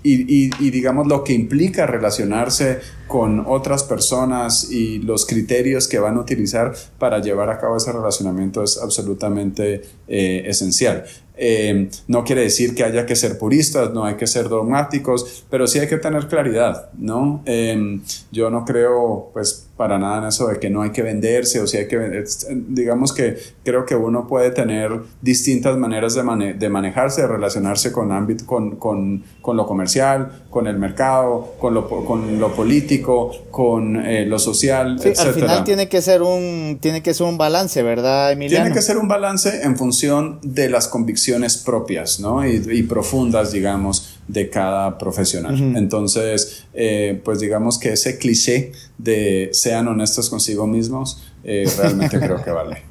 y, 0.03 0.69
digamos 0.69 1.07
lo 1.07 1.23
que 1.23 1.33
implica 1.33 1.85
relacionarse 1.87 2.79
con 3.07 3.45
otras 3.47 3.83
personas 3.83 4.69
y 4.69 4.99
los 4.99 5.25
criterios 5.25 5.87
que 5.87 5.99
van 5.99 6.17
a 6.17 6.21
utilizar 6.21 6.73
para 6.97 7.19
llevar 7.19 7.49
a 7.49 7.59
cabo 7.59 7.77
ese 7.77 7.91
relacionamiento 7.91 8.63
es 8.63 8.77
absolutamente 8.81 9.81
eh, 10.07 10.43
esencial. 10.45 11.05
Eh, 11.35 11.89
no 12.07 12.23
quiere 12.23 12.41
decir 12.41 12.75
que 12.75 12.83
haya 12.83 13.05
que 13.05 13.15
ser 13.15 13.39
puristas, 13.39 13.91
no 13.91 14.05
hay 14.05 14.15
que 14.15 14.27
ser 14.27 14.49
dogmáticos, 14.49 15.45
pero 15.49 15.65
sí 15.67 15.79
hay 15.79 15.87
que 15.87 15.97
tener 15.97 16.27
claridad, 16.27 16.89
¿no? 16.97 17.41
Eh, 17.45 17.99
yo 18.31 18.49
no 18.49 18.65
creo, 18.65 19.31
pues, 19.33 19.67
para 19.77 19.97
nada 19.97 20.19
en 20.19 20.25
eso 20.25 20.47
de 20.47 20.59
que 20.59 20.69
no 20.69 20.83
hay 20.83 20.91
que 20.91 21.01
venderse 21.01 21.59
o 21.59 21.65
si 21.65 21.77
hay 21.77 21.87
que 21.87 21.97
vender. 21.97 22.25
Digamos 22.69 23.11
que 23.11 23.37
creo 23.63 23.85
que 23.85 23.95
uno 23.95 24.27
puede 24.27 24.51
tener 24.51 24.91
distintas 25.21 25.77
maneras 25.77 26.13
de, 26.13 26.53
de 26.53 26.69
manejarse, 26.69 27.21
de 27.21 27.27
relacionarse 27.27 27.91
con, 27.91 28.11
ámbito, 28.11 28.45
con, 28.45 28.75
con, 28.75 29.23
con, 29.41 29.57
lo 29.57 29.65
comercial, 29.65 30.43
con 30.51 30.67
el 30.67 30.77
mercado, 30.77 31.55
con 31.59 31.73
lo, 31.73 31.87
con 31.87 32.39
lo 32.39 32.53
político, 32.53 33.31
con 33.49 33.95
eh, 34.05 34.27
lo 34.27 34.37
social, 34.37 34.99
sí, 35.01 35.13
Al 35.17 35.33
final 35.33 35.63
tiene 35.63 35.89
que, 35.89 36.01
ser 36.03 36.21
un, 36.21 36.77
tiene 36.79 37.01
que 37.01 37.15
ser 37.15 37.25
un 37.25 37.39
balance, 37.39 37.81
¿verdad, 37.81 38.31
Emiliano? 38.31 38.65
Tiene 38.65 38.75
que 38.75 38.81
ser 38.83 38.97
un 38.97 39.07
balance 39.07 39.63
en 39.63 39.75
función 39.75 40.39
de 40.43 40.69
las 40.69 40.87
convicciones 40.87 41.57
propias 41.57 42.19
¿no? 42.19 42.45
y, 42.47 42.63
y 42.71 42.83
profundas, 42.83 43.51
digamos, 43.51 44.19
de 44.27 44.49
cada 44.49 44.97
profesional. 44.97 45.75
Entonces, 45.75 46.65
eh, 46.73 47.19
pues 47.23 47.39
digamos 47.39 47.77
que 47.77 47.93
ese 47.93 48.17
cliché 48.17 48.71
de 48.97 49.49
sean 49.63 49.87
honestos 49.87 50.29
consigo 50.29 50.67
mismos, 50.67 51.23
eh, 51.43 51.65
realmente 51.77 52.19
creo 52.19 52.43
que 52.43 52.51
vale. 52.51 52.83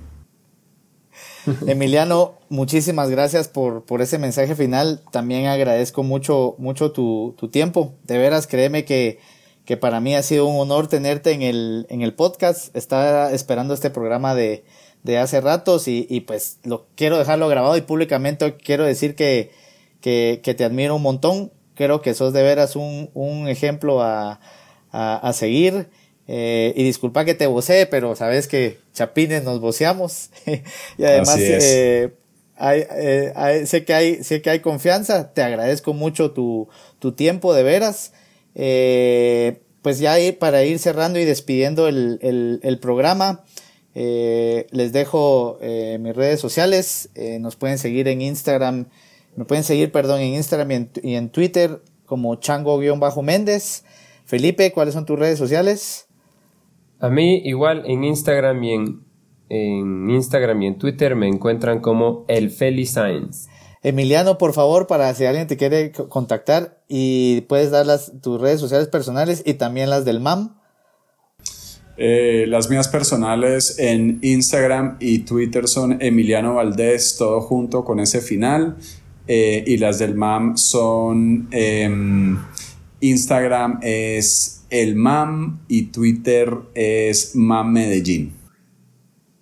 Emiliano, 1.66 2.38
muchísimas 2.48 3.10
gracias 3.10 3.48
por, 3.48 3.84
por, 3.84 4.00
ese 4.00 4.18
mensaje 4.18 4.54
final. 4.54 5.02
También 5.10 5.46
agradezco 5.46 6.02
mucho, 6.02 6.54
mucho 6.58 6.92
tu, 6.92 7.34
tu 7.36 7.48
tiempo. 7.48 7.94
De 8.04 8.16
veras, 8.16 8.46
créeme 8.46 8.86
que, 8.86 9.18
que, 9.66 9.76
para 9.76 10.00
mí 10.00 10.14
ha 10.14 10.22
sido 10.22 10.46
un 10.46 10.58
honor 10.58 10.86
tenerte 10.86 11.32
en 11.32 11.42
el, 11.42 11.86
en 11.90 12.00
el 12.00 12.14
podcast. 12.14 12.74
Estaba 12.74 13.32
esperando 13.32 13.74
este 13.74 13.90
programa 13.90 14.34
de, 14.34 14.64
de 15.02 15.18
hace 15.18 15.42
ratos 15.42 15.88
y, 15.88 16.06
y, 16.08 16.20
pues 16.20 16.58
lo 16.64 16.86
quiero 16.94 17.18
dejarlo 17.18 17.48
grabado 17.48 17.76
y 17.76 17.82
públicamente 17.82 18.56
quiero 18.56 18.84
decir 18.84 19.14
que, 19.14 19.50
que, 20.00 20.40
que 20.42 20.54
te 20.54 20.64
admiro 20.64 20.96
un 20.96 21.02
montón. 21.02 21.52
Creo 21.74 22.00
que 22.00 22.14
sos 22.14 22.32
de 22.32 22.42
veras 22.42 22.76
un, 22.76 23.10
un 23.12 23.48
ejemplo 23.48 24.00
a, 24.00 24.40
a, 24.90 25.16
a 25.16 25.32
seguir. 25.34 25.90
Eh, 26.28 26.72
y 26.76 26.84
disculpa 26.84 27.24
que 27.24 27.34
te 27.34 27.46
vocee, 27.46 27.86
pero 27.86 28.14
sabes 28.16 28.48
que 28.48 28.78
chapines 28.92 29.44
nos 29.44 29.60
voceamos. 29.60 30.30
y 30.98 31.04
además 31.04 31.36
eh, 31.38 32.14
hay, 32.56 32.84
eh, 32.90 33.32
hay, 33.34 33.66
sé, 33.66 33.84
que 33.84 33.94
hay, 33.94 34.24
sé 34.24 34.42
que 34.42 34.50
hay 34.50 34.60
confianza. 34.60 35.32
Te 35.32 35.42
agradezco 35.42 35.92
mucho 35.92 36.30
tu, 36.32 36.68
tu 36.98 37.12
tiempo, 37.12 37.54
de 37.54 37.62
veras. 37.62 38.12
Eh, 38.54 39.60
pues 39.82 39.98
ya 39.98 40.16
para 40.38 40.64
ir 40.64 40.78
cerrando 40.78 41.18
y 41.18 41.24
despidiendo 41.24 41.88
el, 41.88 42.18
el, 42.22 42.60
el 42.62 42.78
programa, 42.78 43.44
eh, 43.94 44.66
les 44.70 44.92
dejo 44.92 45.58
eh, 45.60 45.98
mis 46.00 46.14
redes 46.14 46.40
sociales. 46.40 47.10
nos 47.40 47.56
pueden 47.56 47.78
seguir 47.78 48.08
en 48.08 48.22
Instagram 48.22 48.86
me 49.36 49.44
pueden 49.44 49.64
seguir, 49.64 49.90
perdón, 49.92 50.20
en 50.20 50.34
Instagram 50.34 50.88
y 51.02 51.14
en, 51.14 51.30
Twitter 51.30 51.82
como 52.06 52.34
chango-méndez. 52.36 53.84
Felipe, 54.26 54.72
¿cuáles 54.72 54.94
son 54.94 55.06
tus 55.06 55.18
redes 55.18 55.38
sociales? 55.38 56.06
A 57.02 57.10
mí 57.10 57.42
igual 57.44 57.82
en 57.84 58.04
Instagram 58.04 58.62
y 58.62 58.72
en, 58.74 59.04
en 59.48 60.08
Instagram 60.08 60.62
y 60.62 60.66
en 60.68 60.78
Twitter 60.78 61.16
me 61.16 61.26
encuentran 61.26 61.80
como 61.80 62.24
el 62.28 62.48
Feli 62.48 62.86
Science. 62.86 63.50
Emiliano, 63.82 64.38
por 64.38 64.52
favor, 64.52 64.86
para 64.86 65.12
si 65.12 65.24
alguien 65.24 65.48
te 65.48 65.56
quiere 65.56 65.90
contactar 65.90 66.80
y 66.86 67.40
puedes 67.42 67.72
dar 67.72 67.86
las, 67.86 68.12
tus 68.22 68.40
redes 68.40 68.60
sociales 68.60 68.86
personales 68.86 69.42
y 69.44 69.54
también 69.54 69.90
las 69.90 70.04
del 70.04 70.20
MAM. 70.20 70.56
Eh, 71.96 72.44
las 72.46 72.70
mías 72.70 72.86
personales 72.86 73.80
en 73.80 74.20
Instagram 74.22 74.96
y 75.00 75.20
Twitter 75.20 75.66
son 75.66 76.00
Emiliano 76.00 76.54
Valdés, 76.54 77.16
todo 77.18 77.40
junto 77.40 77.84
con 77.84 77.98
ese 77.98 78.20
final. 78.20 78.76
Eh, 79.26 79.64
y 79.66 79.76
las 79.76 79.98
del 79.98 80.14
MAM 80.14 80.56
son 80.56 81.48
em, 81.50 82.38
Instagram 83.00 83.80
es 83.82 84.61
el 84.72 84.96
MAM 84.96 85.60
y 85.68 85.92
Twitter 85.92 86.56
es 86.74 87.36
MAM 87.36 87.72
Medellín. 87.72 88.34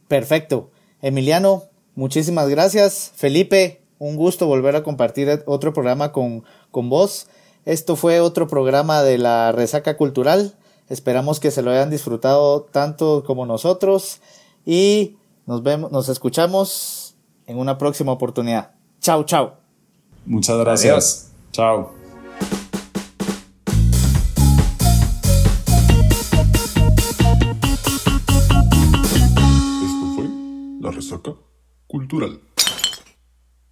Perfecto. 0.09 0.71
Emiliano, 1.01 1.63
muchísimas 1.95 2.49
gracias. 2.49 3.13
Felipe, 3.15 3.81
un 3.99 4.17
gusto 4.17 4.47
volver 4.47 4.75
a 4.75 4.83
compartir 4.83 5.45
otro 5.47 5.73
programa 5.73 6.11
con, 6.11 6.43
con 6.73 6.91
vos. 6.91 7.29
Esto 7.65 7.95
fue 7.95 8.19
otro 8.21 8.49
programa 8.49 9.05
de 9.05 9.19
la 9.19 9.53
Resaca 9.53 9.97
Cultural. 9.97 10.57
Esperamos 10.89 11.39
que 11.39 11.53
se 11.53 11.63
lo 11.63 11.71
hayan 11.71 11.91
disfrutado 11.91 12.63
tanto 12.63 13.23
como 13.25 13.47
nosotros 13.47 14.21
y 14.67 15.17
nos 15.47 15.63
vemos, 15.63 15.93
nos 15.93 16.09
escuchamos 16.09 17.15
en 17.47 17.57
una 17.57 17.79
próxima 17.79 18.11
oportunidad. 18.11 18.73
Chao, 19.01 19.23
chao. 19.23 19.55
Muchas 20.27 20.59
gracias. 20.59 21.31
Chao. 21.53 22.00
cultural. 31.91 32.39